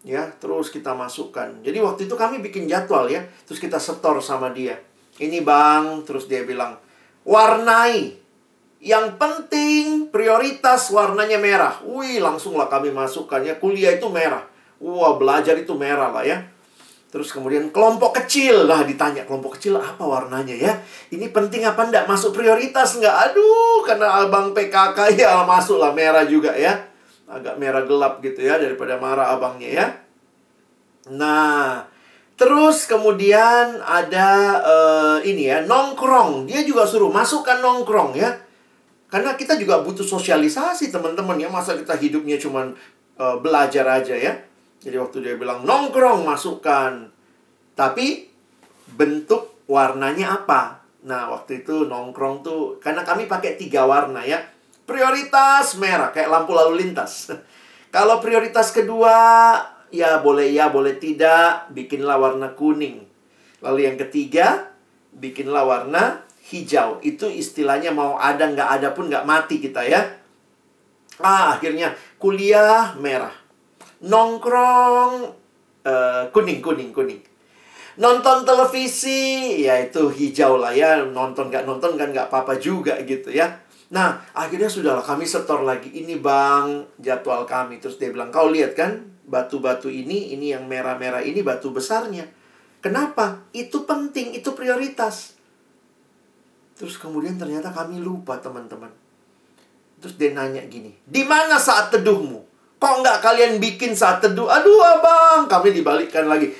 Ya, 0.02 0.26
terus 0.42 0.74
kita 0.74 0.90
masukkan. 0.90 1.54
Jadi 1.62 1.78
waktu 1.78 2.10
itu 2.10 2.18
kami 2.18 2.42
bikin 2.42 2.66
jadwal 2.66 3.06
ya. 3.06 3.22
Terus 3.46 3.62
kita 3.62 3.78
setor 3.78 4.18
sama 4.18 4.50
dia. 4.50 4.74
Ini 5.22 5.46
bang, 5.46 6.02
terus 6.02 6.26
dia 6.26 6.42
bilang, 6.42 6.82
warnai. 7.22 8.18
Yang 8.82 9.06
penting 9.22 10.10
prioritas 10.10 10.90
warnanya 10.90 11.38
merah. 11.38 11.78
Wih, 11.86 12.18
langsunglah 12.18 12.66
kami 12.66 12.90
masukkan 12.90 13.38
ya. 13.46 13.54
Kuliah 13.62 13.94
itu 13.94 14.10
merah. 14.10 14.51
Wah, 14.82 15.14
belajar 15.14 15.54
itu 15.54 15.78
merah 15.78 16.10
lah 16.10 16.26
ya. 16.26 16.42
Terus 17.12 17.30
kemudian 17.30 17.70
kelompok 17.70 18.18
kecil. 18.24 18.66
Lah 18.66 18.82
ditanya 18.82 19.22
kelompok 19.28 19.60
kecil 19.60 19.78
apa 19.78 20.00
warnanya 20.02 20.56
ya? 20.58 20.72
Ini 21.14 21.30
penting 21.30 21.62
apa 21.62 21.86
enggak? 21.86 22.10
Masuk 22.10 22.34
prioritas 22.34 22.98
enggak? 22.98 23.30
Aduh, 23.30 23.86
karena 23.86 24.26
abang 24.26 24.50
PKK 24.50 25.20
ya 25.20 25.46
masuk 25.46 25.78
lah 25.78 25.94
merah 25.94 26.26
juga 26.26 26.50
ya. 26.56 26.74
Agak 27.30 27.60
merah 27.62 27.86
gelap 27.86 28.18
gitu 28.24 28.42
ya 28.42 28.58
daripada 28.58 28.98
marah 28.98 29.38
abangnya 29.38 29.70
ya. 29.70 29.86
Nah, 31.12 31.84
terus 32.34 32.88
kemudian 32.88 33.78
ada 33.84 34.28
uh, 34.64 35.18
ini 35.22 35.52
ya, 35.52 35.62
nongkrong. 35.62 36.50
Dia 36.50 36.66
juga 36.66 36.88
suruh 36.88 37.12
masukkan 37.12 37.60
nongkrong 37.60 38.18
ya. 38.18 38.34
Karena 39.12 39.36
kita 39.36 39.60
juga 39.60 39.84
butuh 39.84 40.02
sosialisasi 40.02 40.88
teman-teman 40.88 41.36
ya. 41.36 41.52
Masa 41.52 41.76
kita 41.76 41.92
hidupnya 41.92 42.40
cuman 42.40 42.72
uh, 43.20 43.36
belajar 43.36 43.84
aja 43.84 44.16
ya. 44.16 44.32
Jadi 44.82 44.96
waktu 44.98 45.16
dia 45.22 45.34
bilang 45.38 45.62
nongkrong 45.62 46.26
masukkan. 46.26 47.06
Tapi 47.78 48.26
bentuk 48.98 49.64
warnanya 49.70 50.42
apa? 50.42 50.82
Nah, 51.06 51.30
waktu 51.30 51.62
itu 51.62 51.86
nongkrong 51.86 52.42
tuh 52.42 52.78
karena 52.82 53.06
kami 53.06 53.30
pakai 53.30 53.54
tiga 53.54 53.86
warna 53.86 54.26
ya. 54.26 54.42
Prioritas 54.82 55.78
merah 55.78 56.10
kayak 56.10 56.30
lampu 56.30 56.52
lalu 56.52 56.82
lintas. 56.82 57.30
Kalau 57.94 58.18
prioritas 58.18 58.74
kedua 58.74 59.14
ya 59.92 60.18
boleh 60.18 60.50
ya 60.50 60.68
boleh 60.72 60.98
tidak 60.98 61.70
bikinlah 61.70 62.18
warna 62.18 62.50
kuning. 62.58 63.06
Lalu 63.62 63.86
yang 63.86 63.96
ketiga 63.96 64.74
bikinlah 65.14 65.62
warna 65.62 66.26
hijau. 66.50 66.98
Itu 67.06 67.30
istilahnya 67.30 67.94
mau 67.94 68.18
ada 68.18 68.50
nggak 68.50 68.70
ada 68.80 68.88
pun 68.90 69.06
nggak 69.06 69.28
mati 69.28 69.62
kita 69.62 69.86
ya. 69.86 70.18
Ah, 71.22 71.54
akhirnya 71.54 71.94
kuliah 72.18 72.98
merah 72.98 73.41
nongkrong 74.02 75.12
uh, 75.86 76.22
kuning 76.34 76.58
kuning 76.58 76.90
kuning 76.90 77.22
nonton 77.98 78.42
televisi 78.42 79.62
ya 79.62 79.78
itu 79.78 80.08
hijau 80.08 80.58
lah 80.58 80.72
ya 80.72 81.04
nonton 81.04 81.52
nggak 81.52 81.68
nonton 81.68 81.94
kan 81.94 82.08
nggak 82.10 82.32
apa-apa 82.32 82.56
juga 82.58 82.98
gitu 83.04 83.30
ya 83.30 83.62
Nah, 83.92 84.24
akhirnya 84.32 84.72
sudahlah 84.72 85.04
kami 85.04 85.28
setor 85.28 85.60
lagi. 85.68 85.92
Ini 85.92 86.16
bang, 86.16 86.96
jadwal 86.96 87.44
kami. 87.44 87.76
Terus 87.76 88.00
dia 88.00 88.08
bilang, 88.08 88.32
kau 88.32 88.48
lihat 88.48 88.72
kan, 88.72 89.04
batu-batu 89.28 89.92
ini, 89.92 90.32
ini 90.32 90.56
yang 90.56 90.64
merah-merah 90.64 91.20
ini 91.20 91.44
batu 91.44 91.68
besarnya. 91.76 92.24
Kenapa? 92.80 93.44
Itu 93.52 93.84
penting, 93.84 94.32
itu 94.32 94.48
prioritas. 94.56 95.36
Terus 96.72 96.96
kemudian 96.96 97.36
ternyata 97.36 97.68
kami 97.68 98.00
lupa 98.00 98.40
teman-teman. 98.40 98.88
Terus 100.00 100.16
dia 100.16 100.32
nanya 100.32 100.64
gini, 100.66 100.96
di 101.04 101.22
mana 101.28 101.60
saat 101.60 101.92
teduhmu? 101.92 102.51
Kok 102.82 102.98
nggak 102.98 103.22
kalian 103.22 103.62
bikin 103.62 103.94
saat 103.94 104.18
teduh? 104.18 104.50
Aduh 104.50 104.82
abang, 104.82 105.46
kami 105.46 105.70
dibalikkan 105.70 106.26
lagi. 106.26 106.50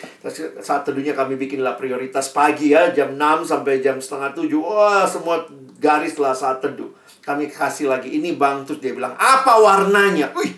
Saat 0.63 0.87
teduhnya 0.87 1.19
kami 1.19 1.35
bikinlah 1.35 1.75
prioritas 1.75 2.31
pagi 2.31 2.71
ya, 2.71 2.95
jam 2.95 3.19
6 3.19 3.43
sampai 3.43 3.83
jam 3.83 3.99
setengah 3.99 4.31
7. 4.31 4.47
Wah, 4.55 5.03
semua 5.03 5.43
garis 5.83 6.15
lah 6.23 6.31
saat 6.31 6.63
teduh. 6.63 6.95
Kami 7.27 7.51
kasih 7.51 7.91
lagi, 7.91 8.15
ini 8.15 8.39
bang. 8.39 8.63
Terus 8.63 8.79
dia 8.79 8.95
bilang, 8.95 9.19
apa 9.19 9.59
warnanya? 9.59 10.31
Wih, 10.39 10.55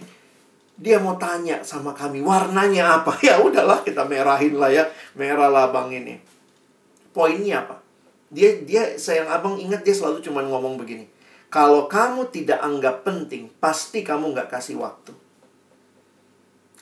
dia 0.77 1.01
mau 1.01 1.17
tanya 1.17 1.65
sama 1.65 1.97
kami, 1.97 2.21
warnanya 2.21 3.01
apa? 3.01 3.17
Ya 3.25 3.41
udahlah, 3.41 3.81
kita 3.81 4.05
merahin 4.05 4.61
lah 4.61 4.69
ya. 4.69 4.85
Merah 5.17 5.49
lah 5.49 5.73
bang 5.73 5.89
ini. 5.97 6.21
Poinnya 7.17 7.65
apa? 7.65 7.81
Dia, 8.29 8.61
dia 8.69 9.01
sayang 9.01 9.33
abang 9.33 9.57
ingat 9.57 9.81
dia 9.81 9.97
selalu 9.97 10.21
cuma 10.21 10.45
ngomong 10.45 10.77
begini. 10.77 11.09
Kalau 11.49 11.89
kamu 11.89 12.29
tidak 12.29 12.61
anggap 12.61 13.01
penting, 13.01 13.49
pasti 13.57 14.05
kamu 14.05 14.37
nggak 14.37 14.53
kasih 14.53 14.77
waktu. 14.77 15.24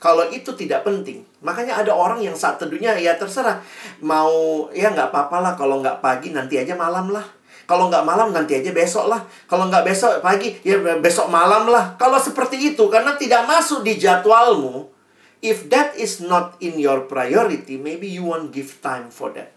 Kalau 0.03 0.27
itu 0.35 0.51
tidak 0.59 0.83
penting, 0.83 1.23
makanya 1.47 1.79
ada 1.79 1.95
orang 1.95 2.19
yang 2.19 2.35
saat 2.35 2.59
teduhnya 2.59 2.99
ya 2.99 3.15
terserah 3.15 3.63
mau 4.03 4.67
ya 4.75 4.91
nggak 4.91 5.15
apa-apa 5.15 5.39
lah 5.39 5.53
kalau 5.55 5.79
nggak 5.79 6.03
pagi 6.03 6.35
nanti 6.35 6.59
aja 6.59 6.75
malam 6.75 7.15
lah. 7.15 7.23
Kalau 7.71 7.87
nggak 7.87 8.03
malam 8.03 8.35
nanti 8.35 8.59
aja 8.59 8.75
besok 8.75 9.07
lah. 9.07 9.23
Kalau 9.47 9.71
nggak 9.71 9.87
besok 9.87 10.19
pagi 10.19 10.59
ya 10.67 10.75
besok 10.99 11.31
malam 11.31 11.71
lah. 11.71 11.95
Kalau 11.95 12.19
seperti 12.19 12.75
itu 12.75 12.91
karena 12.91 13.15
tidak 13.15 13.47
masuk 13.47 13.87
di 13.87 13.95
jadwalmu, 13.95 14.91
if 15.39 15.71
that 15.71 15.95
is 15.95 16.19
not 16.19 16.59
in 16.59 16.83
your 16.83 17.07
priority, 17.07 17.79
maybe 17.79 18.11
you 18.11 18.27
won't 18.27 18.51
give 18.51 18.83
time 18.83 19.07
for 19.07 19.31
that. 19.39 19.55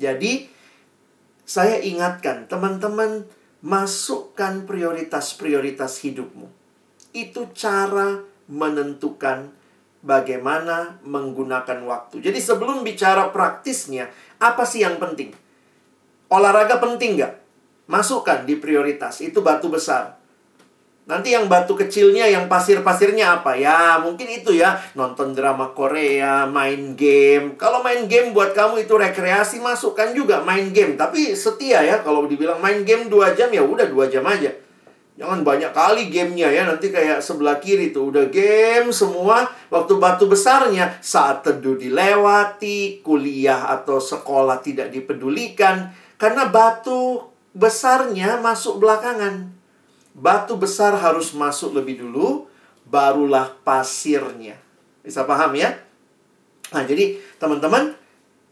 Jadi 0.00 0.48
saya 1.44 1.76
ingatkan 1.84 2.48
teman-teman 2.48 3.28
masukkan 3.60 4.64
prioritas-prioritas 4.64 6.00
hidupmu. 6.00 6.48
Itu 7.12 7.52
cara 7.52 8.24
menentukan 8.46 9.50
bagaimana 10.06 11.02
menggunakan 11.02 11.82
waktu. 11.82 12.22
Jadi 12.22 12.38
sebelum 12.38 12.86
bicara 12.86 13.34
praktisnya, 13.34 14.06
apa 14.38 14.62
sih 14.62 14.86
yang 14.86 15.02
penting? 15.02 15.34
Olahraga 16.30 16.78
penting 16.78 17.18
nggak? 17.18 17.34
Masukkan 17.90 18.46
di 18.46 18.58
prioritas. 18.58 19.22
Itu 19.22 19.42
batu 19.42 19.70
besar. 19.70 20.18
Nanti 21.06 21.30
yang 21.30 21.46
batu 21.46 21.78
kecilnya, 21.78 22.26
yang 22.26 22.50
pasir-pasirnya 22.50 23.38
apa? 23.38 23.54
Ya, 23.54 24.02
mungkin 24.02 24.26
itu 24.26 24.50
ya. 24.58 24.74
Nonton 24.98 25.38
drama 25.38 25.70
Korea, 25.70 26.50
main 26.50 26.98
game. 26.98 27.54
Kalau 27.54 27.78
main 27.86 28.10
game 28.10 28.34
buat 28.34 28.50
kamu 28.50 28.90
itu 28.90 28.98
rekreasi, 28.98 29.62
masukkan 29.62 30.10
juga 30.18 30.42
main 30.42 30.74
game. 30.74 30.98
Tapi 30.98 31.38
setia 31.38 31.86
ya, 31.86 32.02
kalau 32.02 32.26
dibilang 32.26 32.58
main 32.58 32.82
game 32.82 33.06
2 33.06 33.38
jam, 33.38 33.54
ya 33.54 33.62
udah 33.62 33.86
2 33.86 34.10
jam 34.10 34.26
aja. 34.26 34.50
Jangan 35.16 35.40
banyak 35.48 35.72
kali 35.72 36.12
gamenya 36.12 36.52
ya, 36.52 36.68
nanti 36.68 36.92
kayak 36.92 37.24
sebelah 37.24 37.56
kiri 37.56 37.88
tuh 37.88 38.12
udah 38.12 38.28
game 38.28 38.92
semua. 38.92 39.48
Waktu 39.72 39.96
batu 39.96 40.28
besarnya 40.28 41.00
saat 41.00 41.40
teduh 41.40 41.80
dilewati, 41.80 43.00
kuliah 43.00 43.72
atau 43.72 43.96
sekolah 43.96 44.60
tidak 44.60 44.92
dipedulikan. 44.92 45.88
Karena 46.20 46.52
batu 46.52 47.32
besarnya 47.56 48.36
masuk 48.44 48.76
belakangan. 48.76 49.48
Batu 50.12 50.60
besar 50.60 50.92
harus 51.00 51.32
masuk 51.32 51.72
lebih 51.72 52.04
dulu, 52.04 52.44
barulah 52.84 53.56
pasirnya. 53.64 54.60
Bisa 55.00 55.24
paham 55.24 55.56
ya? 55.56 55.72
Nah, 56.76 56.84
jadi 56.84 57.16
teman-teman, 57.40 57.96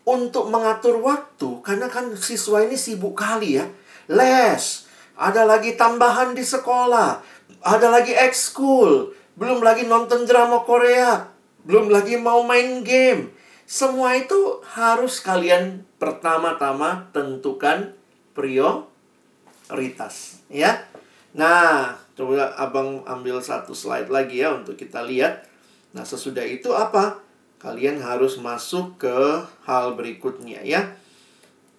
untuk 0.05 0.53
mengatur 0.53 1.01
waktu, 1.01 1.65
karena 1.65 1.89
kan 1.89 2.13
siswa 2.17 2.61
ini 2.61 2.77
sibuk 2.77 3.17
kali 3.17 3.57
ya. 3.57 3.65
Les, 4.13 4.84
ada 5.15 5.47
lagi 5.47 5.79
tambahan 5.79 6.35
di 6.35 6.43
sekolah, 6.43 7.23
ada 7.63 7.89
lagi 7.91 8.11
ekskul, 8.15 9.15
belum 9.39 9.63
lagi 9.63 9.87
nonton 9.87 10.27
drama 10.27 10.67
Korea, 10.67 11.31
belum 11.63 11.91
lagi 11.91 12.19
mau 12.19 12.43
main 12.43 12.83
game. 12.83 13.31
Semua 13.65 14.13
itu 14.19 14.61
harus 14.77 15.23
kalian 15.25 15.87
pertama-tama 15.97 17.09
tentukan 17.15 17.95
prioritas, 18.35 18.85
ya. 20.51 20.85
Nah, 21.35 21.99
coba 22.15 22.55
Abang 22.59 23.03
ambil 23.09 23.43
satu 23.43 23.75
slide 23.75 24.13
lagi 24.13 24.43
ya 24.45 24.55
untuk 24.55 24.79
kita 24.79 25.03
lihat. 25.03 25.47
Nah, 25.95 26.07
sesudah 26.07 26.45
itu 26.47 26.71
apa? 26.75 27.23
Kalian 27.59 28.03
harus 28.03 28.37
masuk 28.39 29.01
ke 29.01 29.41
hal 29.65 29.97
berikutnya 29.97 30.61
ya 30.61 30.93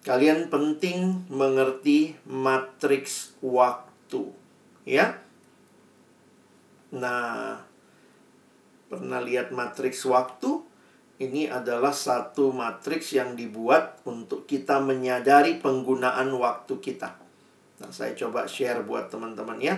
kalian 0.06 0.46
penting 0.46 1.26
mengerti 1.26 2.14
matriks 2.30 3.34
waktu, 3.42 4.30
ya. 4.86 5.18
Nah, 6.94 7.58
pernah 8.86 9.18
lihat 9.18 9.50
matriks 9.50 10.06
waktu? 10.06 10.62
Ini 11.18 11.50
adalah 11.50 11.90
satu 11.90 12.54
matriks 12.54 13.18
yang 13.18 13.34
dibuat 13.34 13.98
untuk 14.06 14.46
kita 14.46 14.78
menyadari 14.78 15.58
penggunaan 15.58 16.30
waktu 16.38 16.78
kita. 16.78 17.18
Nah, 17.82 17.90
saya 17.90 18.14
coba 18.14 18.46
share 18.46 18.86
buat 18.86 19.10
teman-teman 19.10 19.58
ya. 19.58 19.74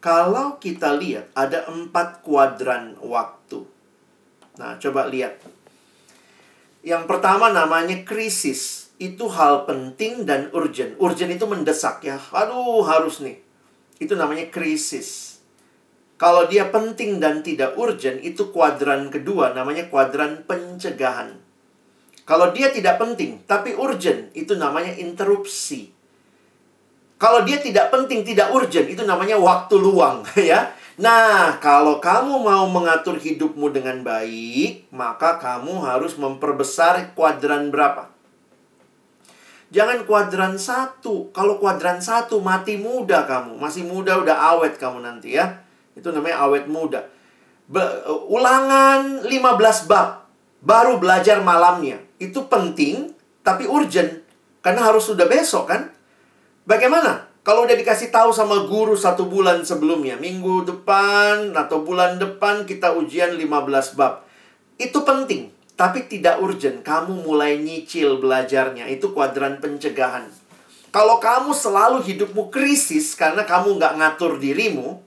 Kalau 0.00 0.56
kita 0.56 0.96
lihat 0.96 1.28
ada 1.36 1.68
empat 1.68 2.24
kuadran 2.24 2.96
waktu. 3.04 3.68
Nah, 4.56 4.80
coba 4.80 5.10
lihat. 5.12 5.44
Yang 6.80 7.04
pertama 7.10 7.50
namanya 7.52 8.00
krisis 8.06 8.87
itu 8.98 9.30
hal 9.30 9.62
penting 9.62 10.26
dan 10.26 10.50
urgent. 10.50 10.98
Urgent 10.98 11.30
itu 11.30 11.46
mendesak 11.46 12.02
ya. 12.02 12.18
Aduh, 12.34 12.82
harus 12.82 13.22
nih. 13.22 13.38
Itu 14.02 14.18
namanya 14.18 14.50
krisis. 14.50 15.38
Kalau 16.18 16.50
dia 16.50 16.66
penting 16.66 17.22
dan 17.22 17.46
tidak 17.46 17.78
urgent, 17.78 18.18
itu 18.26 18.50
kuadran 18.50 19.06
kedua, 19.06 19.54
namanya 19.54 19.86
kuadran 19.86 20.42
pencegahan. 20.50 21.38
Kalau 22.26 22.50
dia 22.50 22.74
tidak 22.74 22.98
penting, 22.98 23.46
tapi 23.46 23.78
urgent, 23.78 24.34
itu 24.34 24.58
namanya 24.58 24.98
interupsi. 24.98 25.94
Kalau 27.22 27.46
dia 27.46 27.62
tidak 27.62 27.94
penting, 27.94 28.26
tidak 28.26 28.50
urgent, 28.50 28.90
itu 28.90 29.06
namanya 29.06 29.38
waktu 29.38 29.78
luang, 29.78 30.26
ya. 30.50 30.74
Nah, 30.98 31.62
kalau 31.62 32.02
kamu 32.02 32.42
mau 32.42 32.66
mengatur 32.66 33.14
hidupmu 33.14 33.70
dengan 33.70 34.02
baik, 34.02 34.90
maka 34.90 35.38
kamu 35.38 35.86
harus 35.86 36.18
memperbesar 36.18 37.14
kuadran 37.14 37.70
berapa? 37.70 38.17
Jangan 39.68 40.08
kuadran 40.08 40.56
satu. 40.56 41.28
Kalau 41.36 41.60
kuadran 41.60 42.00
satu 42.00 42.40
mati 42.40 42.80
muda 42.80 43.28
kamu. 43.28 43.60
Masih 43.60 43.84
muda 43.84 44.16
udah 44.16 44.56
awet 44.56 44.80
kamu 44.80 45.04
nanti 45.04 45.36
ya. 45.36 45.60
Itu 45.92 46.08
namanya 46.08 46.48
awet 46.48 46.64
muda. 46.64 47.04
Be 47.68 47.84
ulangan 48.32 49.28
15 49.28 49.90
bab. 49.90 50.24
Baru 50.64 50.96
belajar 50.96 51.44
malamnya. 51.44 52.00
Itu 52.16 52.48
penting 52.48 53.12
tapi 53.44 53.68
urgent. 53.68 54.24
Karena 54.64 54.88
harus 54.88 55.04
sudah 55.04 55.28
besok 55.28 55.68
kan. 55.68 55.92
Bagaimana? 56.64 57.28
Kalau 57.44 57.64
udah 57.64 57.76
dikasih 57.76 58.12
tahu 58.12 58.28
sama 58.28 58.68
guru 58.68 58.92
satu 58.92 59.24
bulan 59.24 59.64
sebelumnya, 59.64 60.20
minggu 60.20 60.68
depan 60.68 61.56
atau 61.56 61.80
bulan 61.80 62.20
depan 62.20 62.68
kita 62.68 62.92
ujian 62.92 63.40
15 63.40 63.96
bab. 63.96 64.28
Itu 64.76 65.00
penting 65.00 65.57
tapi 65.78 66.10
tidak 66.10 66.42
urgent. 66.42 66.82
Kamu 66.82 67.22
mulai 67.22 67.62
nyicil 67.62 68.18
belajarnya. 68.18 68.90
Itu 68.90 69.14
kuadran 69.14 69.62
pencegahan. 69.62 70.26
Kalau 70.90 71.22
kamu 71.22 71.54
selalu 71.54 72.02
hidupmu 72.02 72.50
krisis 72.50 73.14
karena 73.14 73.46
kamu 73.46 73.78
nggak 73.78 73.94
ngatur 74.02 74.42
dirimu, 74.42 74.98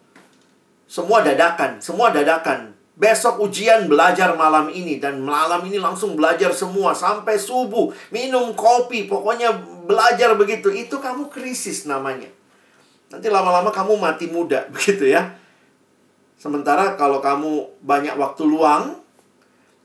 semua 0.88 1.20
dadakan, 1.20 1.84
semua 1.84 2.16
dadakan. 2.16 2.72
Besok 2.96 3.43
ujian 3.43 3.89
belajar 3.91 4.32
malam 4.39 4.72
ini 4.72 5.02
dan 5.02 5.20
malam 5.20 5.66
ini 5.68 5.82
langsung 5.82 6.16
belajar 6.16 6.56
semua 6.56 6.96
sampai 6.96 7.36
subuh, 7.36 7.91
minum 8.14 8.56
kopi, 8.56 9.12
pokoknya 9.12 9.52
belajar 9.84 10.39
begitu. 10.39 10.72
Itu 10.72 11.04
kamu 11.04 11.28
krisis 11.28 11.84
namanya. 11.84 12.32
Nanti 13.12 13.28
lama-lama 13.28 13.76
kamu 13.76 14.00
mati 14.00 14.32
muda 14.32 14.64
begitu 14.74 15.04
ya. 15.04 15.36
Sementara 16.39 16.96
kalau 16.96 17.20
kamu 17.20 17.84
banyak 17.84 18.16
waktu 18.16 18.48
luang, 18.48 19.02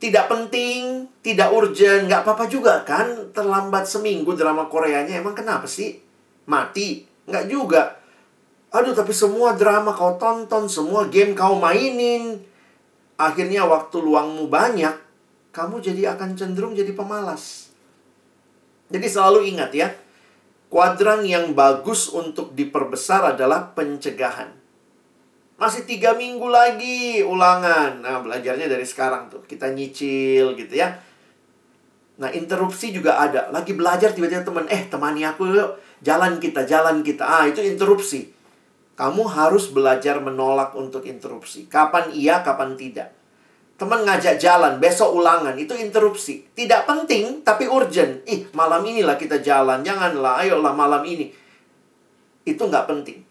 tidak 0.07 0.31
penting, 0.31 1.11
tidak 1.19 1.51
urgent, 1.51 2.07
nggak 2.07 2.23
apa-apa 2.23 2.47
juga 2.47 2.87
kan 2.87 3.35
terlambat 3.35 3.91
seminggu 3.91 4.39
drama 4.39 4.71
Koreanya 4.71 5.19
emang 5.19 5.35
kenapa 5.35 5.67
sih 5.67 5.99
mati? 6.47 7.03
Nggak 7.27 7.45
juga. 7.51 7.99
Aduh 8.71 8.95
tapi 8.95 9.11
semua 9.11 9.59
drama 9.59 9.91
kau 9.91 10.15
tonton, 10.15 10.71
semua 10.71 11.11
game 11.11 11.35
kau 11.35 11.59
mainin, 11.59 12.39
akhirnya 13.19 13.67
waktu 13.67 13.99
luangmu 13.99 14.47
banyak, 14.47 14.95
kamu 15.51 15.83
jadi 15.83 16.15
akan 16.15 16.39
cenderung 16.39 16.79
jadi 16.79 16.95
pemalas. 16.95 17.75
Jadi 18.87 19.07
selalu 19.11 19.51
ingat 19.51 19.75
ya, 19.75 19.91
Kuadran 20.67 21.23
yang 21.23 21.55
bagus 21.55 22.11
untuk 22.11 22.51
diperbesar 22.55 23.35
adalah 23.35 23.71
pencegahan. 23.75 24.51
Masih 25.57 25.89
tiga 25.89 26.13
minggu 26.13 26.45
lagi 26.53 27.25
ulangan. 27.25 28.05
Nah, 28.05 28.21
belajarnya 28.21 28.69
dari 28.69 28.85
sekarang 28.85 29.33
tuh. 29.33 29.41
Kita 29.49 29.73
nyicil 29.73 30.53
gitu 30.53 30.75
ya. 30.77 30.93
Nah, 32.21 32.29
interupsi 32.29 32.93
juga 32.93 33.17
ada. 33.17 33.49
Lagi 33.49 33.73
belajar 33.73 34.13
tiba-tiba 34.13 34.45
teman, 34.45 34.69
eh 34.69 34.85
temani 34.89 35.25
aku 35.25 35.49
yuk. 35.53 35.81
Jalan 36.05 36.37
kita, 36.37 36.69
jalan 36.69 37.01
kita. 37.01 37.25
Ah, 37.25 37.45
itu 37.49 37.65
interupsi. 37.65 38.37
Kamu 38.97 39.29
harus 39.29 39.73
belajar 39.73 40.21
menolak 40.21 40.77
untuk 40.77 41.05
interupsi. 41.09 41.69
Kapan 41.69 42.13
iya, 42.13 42.45
kapan 42.45 42.77
tidak. 42.77 43.13
Teman 43.77 44.09
ngajak 44.09 44.41
jalan, 44.41 44.81
besok 44.81 45.13
ulangan. 45.13 45.53
Itu 45.57 45.77
interupsi. 45.77 46.49
Tidak 46.53 46.89
penting, 46.89 47.45
tapi 47.45 47.69
urgent. 47.69 48.25
Ih, 48.25 48.49
malam 48.57 48.85
inilah 48.85 49.21
kita 49.21 49.41
jalan. 49.45 49.85
Janganlah, 49.85 50.41
ayolah 50.41 50.73
malam 50.73 51.05
ini. 51.05 51.29
Itu 52.45 52.69
nggak 52.69 52.89
penting. 52.89 53.26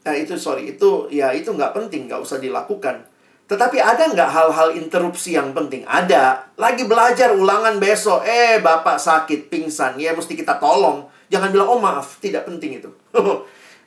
Nah, 0.00 0.14
itu 0.16 0.32
sorry, 0.40 0.76
itu 0.76 1.12
ya 1.12 1.32
itu 1.36 1.52
nggak 1.52 1.76
penting, 1.76 2.08
nggak 2.08 2.24
usah 2.24 2.40
dilakukan. 2.40 3.04
Tetapi 3.50 3.82
ada 3.82 4.06
nggak 4.06 4.30
hal-hal 4.30 4.68
interupsi 4.78 5.34
yang 5.34 5.50
penting? 5.50 5.82
Ada. 5.82 6.54
Lagi 6.54 6.86
belajar 6.86 7.34
ulangan 7.34 7.82
besok, 7.82 8.22
eh 8.22 8.62
bapak 8.62 8.96
sakit, 8.96 9.50
pingsan, 9.50 9.98
ya 9.98 10.14
mesti 10.14 10.38
kita 10.38 10.62
tolong. 10.62 11.10
Jangan 11.26 11.50
bilang, 11.50 11.68
oh 11.74 11.80
maaf, 11.82 12.22
tidak 12.22 12.46
penting 12.46 12.78
itu. 12.78 12.90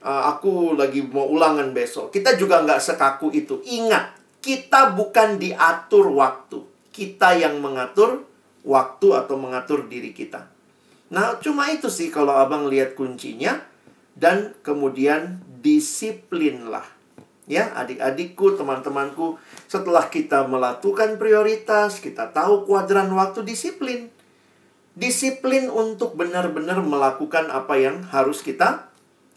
Ah, 0.04 0.28
aku 0.36 0.76
lagi 0.76 1.00
mau 1.08 1.32
ulangan 1.32 1.72
besok. 1.72 2.12
Kita 2.12 2.36
juga 2.36 2.60
nggak 2.60 2.84
sekaku 2.84 3.32
itu. 3.32 3.64
Ingat, 3.64 4.20
kita 4.44 4.94
bukan 5.00 5.40
diatur 5.40 6.12
waktu. 6.12 6.60
Kita 6.92 7.40
yang 7.40 7.64
mengatur 7.64 8.28
waktu 8.68 9.08
atau 9.16 9.36
mengatur 9.40 9.88
diri 9.88 10.12
kita. 10.12 10.44
Nah, 11.16 11.40
cuma 11.40 11.72
itu 11.72 11.88
sih 11.88 12.12
kalau 12.12 12.36
abang 12.36 12.68
lihat 12.68 13.00
kuncinya. 13.00 13.64
Dan 14.14 14.54
kemudian 14.62 15.42
disiplinlah. 15.64 16.84
Ya, 17.44 17.76
adik-adikku, 17.76 18.56
teman-temanku, 18.56 19.36
setelah 19.68 20.08
kita 20.08 20.48
melakukan 20.48 21.20
prioritas, 21.20 22.00
kita 22.00 22.32
tahu 22.32 22.64
kuadran 22.68 23.12
waktu 23.12 23.44
disiplin. 23.44 24.08
Disiplin 24.96 25.68
untuk 25.68 26.16
benar-benar 26.16 26.80
melakukan 26.80 27.52
apa 27.52 27.76
yang 27.82 28.06
harus 28.12 28.46
kita 28.46 28.88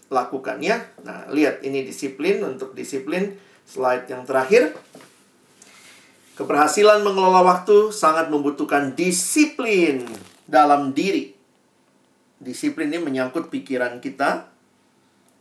lakukan 0.07 0.63
ya. 0.63 0.87
Nah, 1.03 1.27
lihat 1.35 1.67
ini 1.67 1.83
disiplin 1.83 2.43
untuk 2.47 2.79
disiplin 2.79 3.35
slide 3.67 4.07
yang 4.07 4.23
terakhir. 4.23 4.79
Keberhasilan 6.37 7.03
mengelola 7.03 7.43
waktu 7.43 7.91
sangat 7.91 8.29
membutuhkan 8.29 8.93
disiplin 8.95 10.05
dalam 10.47 10.93
diri. 10.93 11.33
Disiplin 12.37 12.93
ini 12.93 13.01
menyangkut 13.01 13.49
pikiran 13.49 13.99
kita, 14.05 14.53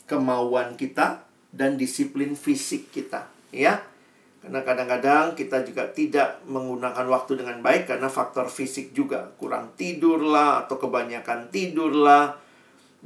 kemauan 0.06 0.78
kita, 0.78 1.26
dan 1.56 1.80
disiplin 1.80 2.36
fisik 2.36 2.92
kita, 2.92 3.32
ya. 3.56 3.82
Karena 4.44 4.62
kadang-kadang 4.62 5.34
kita 5.34 5.66
juga 5.66 5.90
tidak 5.90 6.46
menggunakan 6.46 7.10
waktu 7.10 7.42
dengan 7.42 7.66
baik 7.66 7.90
karena 7.90 8.06
faktor 8.06 8.46
fisik 8.46 8.94
juga. 8.94 9.34
Kurang 9.42 9.74
tidur 9.74 10.22
lah 10.22 10.68
atau 10.68 10.78
kebanyakan 10.78 11.50
tidur 11.50 11.90
lah 11.90 12.38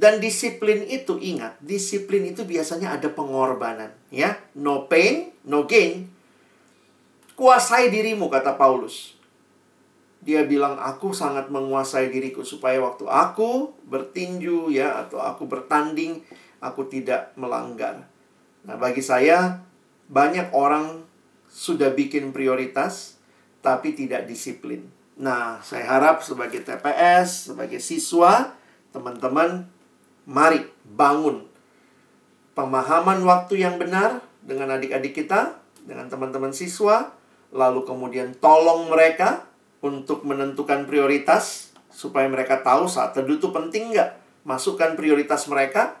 dan 0.00 0.16
disiplin 0.16 0.80
itu 0.88 1.20
ingat, 1.20 1.60
disiplin 1.60 2.24
itu 2.24 2.48
biasanya 2.48 2.96
ada 2.96 3.12
pengorbanan, 3.12 3.92
ya. 4.08 4.32
No 4.56 4.88
pain, 4.88 5.28
no 5.44 5.68
gain. 5.68 6.08
Kuasai 7.36 7.92
dirimu 7.92 8.32
kata 8.32 8.56
Paulus. 8.56 9.16
Dia 10.24 10.48
bilang 10.48 10.80
aku 10.80 11.12
sangat 11.12 11.52
menguasai 11.52 12.08
diriku 12.08 12.44
supaya 12.44 12.80
waktu 12.80 13.08
aku 13.08 13.76
bertinju 13.88 14.72
ya 14.72 15.04
atau 15.04 15.20
aku 15.20 15.44
bertanding 15.44 16.20
aku 16.60 16.86
tidak 16.86 17.32
melanggar. 17.34 18.06
Nah, 18.64 18.76
bagi 18.76 19.00
saya 19.00 19.64
banyak 20.06 20.52
orang 20.52 21.04
sudah 21.50 21.90
bikin 21.96 22.30
prioritas 22.30 23.18
tapi 23.64 23.96
tidak 23.96 24.28
disiplin. 24.28 24.86
Nah, 25.20 25.60
saya 25.60 25.84
harap 25.84 26.24
sebagai 26.24 26.64
TPS, 26.64 27.52
sebagai 27.52 27.80
siswa, 27.82 28.56
teman-teman 28.92 29.68
Mari 30.30 30.62
bangun 30.86 31.50
pemahaman 32.60 33.24
waktu 33.24 33.64
yang 33.64 33.80
benar 33.80 34.20
dengan 34.44 34.76
adik-adik 34.76 35.16
kita, 35.16 35.56
dengan 35.84 36.12
teman-teman 36.12 36.52
siswa, 36.52 37.14
lalu 37.54 37.88
kemudian 37.88 38.36
tolong 38.36 38.92
mereka 38.92 39.48
untuk 39.80 40.28
menentukan 40.28 40.84
prioritas 40.84 41.72
supaya 41.88 42.28
mereka 42.28 42.60
tahu 42.60 42.84
saat 42.84 43.16
teduh 43.16 43.40
itu 43.40 43.48
penting 43.48 43.96
nggak. 43.96 44.10
Masukkan 44.44 44.92
prioritas 44.92 45.48
mereka 45.48 45.96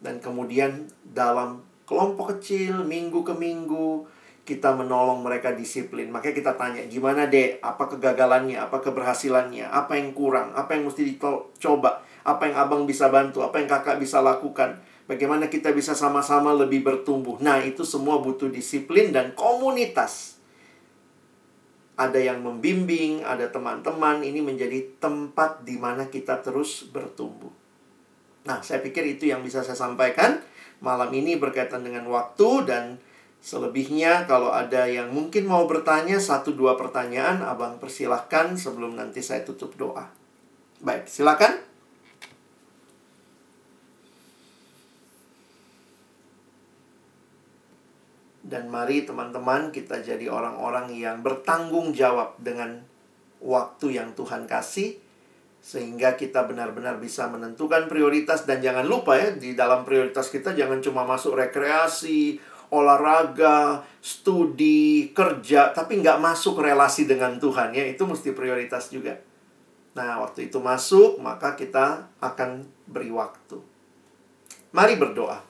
dan 0.00 0.20
kemudian 0.20 0.90
dalam 1.02 1.64
kelompok 1.86 2.36
kecil 2.36 2.84
minggu 2.84 3.22
ke 3.22 3.32
minggu 3.32 4.04
kita 4.46 4.78
menolong 4.78 5.26
mereka 5.26 5.50
disiplin. 5.50 6.06
Makanya 6.14 6.34
kita 6.38 6.52
tanya, 6.54 6.82
gimana 6.86 7.26
dek? 7.26 7.58
Apa 7.58 7.90
kegagalannya? 7.90 8.62
Apa 8.62 8.78
keberhasilannya? 8.78 9.66
Apa 9.66 9.98
yang 9.98 10.14
kurang? 10.14 10.54
Apa 10.54 10.78
yang 10.78 10.86
mesti 10.86 11.02
dicoba? 11.02 12.06
Apa 12.22 12.46
yang 12.46 12.54
abang 12.54 12.86
bisa 12.86 13.10
bantu? 13.10 13.42
Apa 13.42 13.58
yang 13.58 13.66
kakak 13.66 13.98
bisa 13.98 14.22
lakukan? 14.22 14.78
Bagaimana 15.10 15.50
kita 15.50 15.74
bisa 15.74 15.98
sama-sama 15.98 16.54
lebih 16.54 16.86
bertumbuh? 16.86 17.42
Nah, 17.42 17.58
itu 17.58 17.82
semua 17.82 18.22
butuh 18.22 18.46
disiplin 18.46 19.10
dan 19.10 19.34
komunitas. 19.34 20.38
Ada 21.98 22.22
yang 22.22 22.46
membimbing, 22.46 23.26
ada 23.26 23.50
teman-teman. 23.50 24.22
Ini 24.22 24.46
menjadi 24.46 24.98
tempat 25.02 25.66
di 25.66 25.74
mana 25.74 26.06
kita 26.06 26.38
terus 26.38 26.86
bertumbuh. 26.86 27.50
Nah, 28.46 28.62
saya 28.62 28.78
pikir 28.78 29.02
itu 29.18 29.26
yang 29.26 29.42
bisa 29.42 29.60
saya 29.66 29.74
sampaikan 29.74 30.38
malam 30.78 31.10
ini 31.10 31.34
berkaitan 31.34 31.82
dengan 31.82 32.06
waktu 32.06 32.62
dan 32.62 32.84
selebihnya 33.42 34.30
kalau 34.30 34.54
ada 34.54 34.86
yang 34.86 35.10
mungkin 35.10 35.50
mau 35.50 35.66
bertanya 35.66 36.22
satu 36.22 36.54
dua 36.54 36.78
pertanyaan, 36.78 37.42
abang 37.42 37.82
persilahkan 37.82 38.54
sebelum 38.54 38.94
nanti 38.94 39.18
saya 39.18 39.42
tutup 39.42 39.74
doa. 39.74 40.06
Baik, 40.78 41.10
silakan. 41.10 41.58
Dan 48.46 48.70
mari 48.70 49.02
teman-teman 49.02 49.74
kita 49.74 49.98
jadi 50.06 50.30
orang-orang 50.30 50.94
yang 50.94 51.18
bertanggung 51.18 51.90
jawab 51.90 52.38
dengan 52.38 52.78
waktu 53.42 53.98
yang 53.98 54.14
Tuhan 54.14 54.46
kasih 54.46 55.05
sehingga 55.66 56.14
kita 56.14 56.46
benar-benar 56.46 57.02
bisa 57.02 57.26
menentukan 57.26 57.90
prioritas 57.90 58.46
dan 58.46 58.62
jangan 58.62 58.86
lupa 58.86 59.18
ya 59.18 59.34
di 59.34 59.58
dalam 59.58 59.82
prioritas 59.82 60.30
kita 60.30 60.54
jangan 60.54 60.78
cuma 60.78 61.02
masuk 61.02 61.34
rekreasi, 61.34 62.38
olahraga, 62.70 63.82
studi, 63.98 65.10
kerja 65.10 65.74
tapi 65.74 65.98
nggak 65.98 66.22
masuk 66.22 66.62
relasi 66.62 67.10
dengan 67.10 67.42
Tuhan 67.42 67.74
ya 67.74 67.82
itu 67.82 68.06
mesti 68.06 68.30
prioritas 68.30 68.94
juga. 68.94 69.18
Nah 69.98 70.22
waktu 70.22 70.46
itu 70.46 70.62
masuk 70.62 71.18
maka 71.18 71.58
kita 71.58 72.14
akan 72.22 72.62
beri 72.86 73.10
waktu. 73.10 73.58
Mari 74.70 74.94
berdoa. 74.94 75.42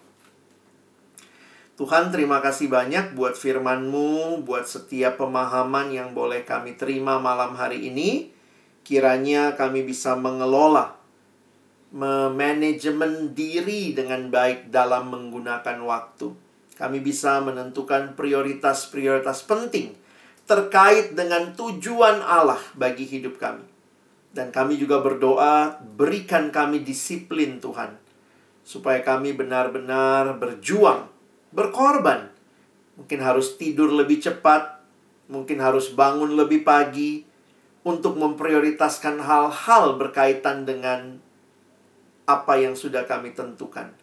Tuhan 1.77 2.09
terima 2.09 2.41
kasih 2.41 2.73
banyak 2.73 3.13
buat 3.13 3.37
firman-Mu, 3.37 4.41
buat 4.49 4.65
setiap 4.65 5.21
pemahaman 5.21 5.93
yang 5.93 6.17
boleh 6.17 6.41
kami 6.41 6.73
terima 6.81 7.21
malam 7.21 7.53
hari 7.53 7.93
ini. 7.93 8.36
Kiranya 8.87 9.59
kami 9.59 9.83
bisa 9.83 10.15
mengelola, 10.15 10.95
memanajemen 11.91 13.35
diri 13.35 13.91
dengan 13.99 14.31
baik 14.31 14.71
dalam 14.71 15.11
menggunakan 15.11 15.83
waktu. 15.83 16.31
Kami 16.79 17.03
bisa 17.03 17.43
menentukan 17.43 18.15
prioritas-prioritas 18.15 19.43
penting 19.43 19.91
terkait 20.47 21.19
dengan 21.19 21.51
tujuan 21.59 22.23
Allah 22.23 22.63
bagi 22.79 23.11
hidup 23.11 23.43
kami. 23.43 23.67
Dan 24.31 24.55
kami 24.55 24.79
juga 24.79 25.03
berdoa, 25.03 25.83
berikan 25.83 26.55
kami 26.55 26.87
disiplin 26.87 27.59
Tuhan. 27.59 27.91
Supaya 28.63 29.03
kami 29.03 29.35
benar-benar 29.35 30.39
berjuang 30.39 31.11
berkorban. 31.51 32.31
Mungkin 32.95 33.19
harus 33.19 33.59
tidur 33.59 33.91
lebih 33.91 34.23
cepat, 34.23 34.79
mungkin 35.27 35.59
harus 35.59 35.91
bangun 35.91 36.39
lebih 36.39 36.63
pagi 36.63 37.27
untuk 37.87 38.19
memprioritaskan 38.19 39.23
hal-hal 39.23 39.95
berkaitan 39.95 40.67
dengan 40.67 41.23
apa 42.27 42.59
yang 42.59 42.75
sudah 42.75 43.07
kami 43.07 43.31
tentukan. 43.31 43.95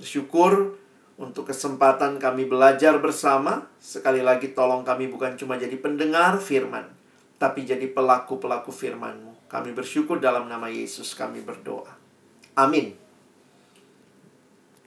Bersyukur 0.00 0.80
untuk 1.20 1.52
kesempatan 1.52 2.16
kami 2.16 2.48
belajar 2.48 2.96
bersama. 2.96 3.68
Sekali 3.76 4.24
lagi 4.24 4.56
tolong 4.56 4.80
kami 4.80 5.12
bukan 5.12 5.36
cuma 5.36 5.60
jadi 5.60 5.76
pendengar 5.76 6.40
firman, 6.40 6.88
tapi 7.36 7.68
jadi 7.68 7.84
pelaku-pelaku 7.92 8.72
firman-Mu. 8.72 9.44
Kami 9.44 9.76
bersyukur 9.76 10.16
dalam 10.16 10.48
nama 10.48 10.72
Yesus 10.72 11.12
kami 11.12 11.44
berdoa. 11.44 11.92
Amin. 12.56 12.96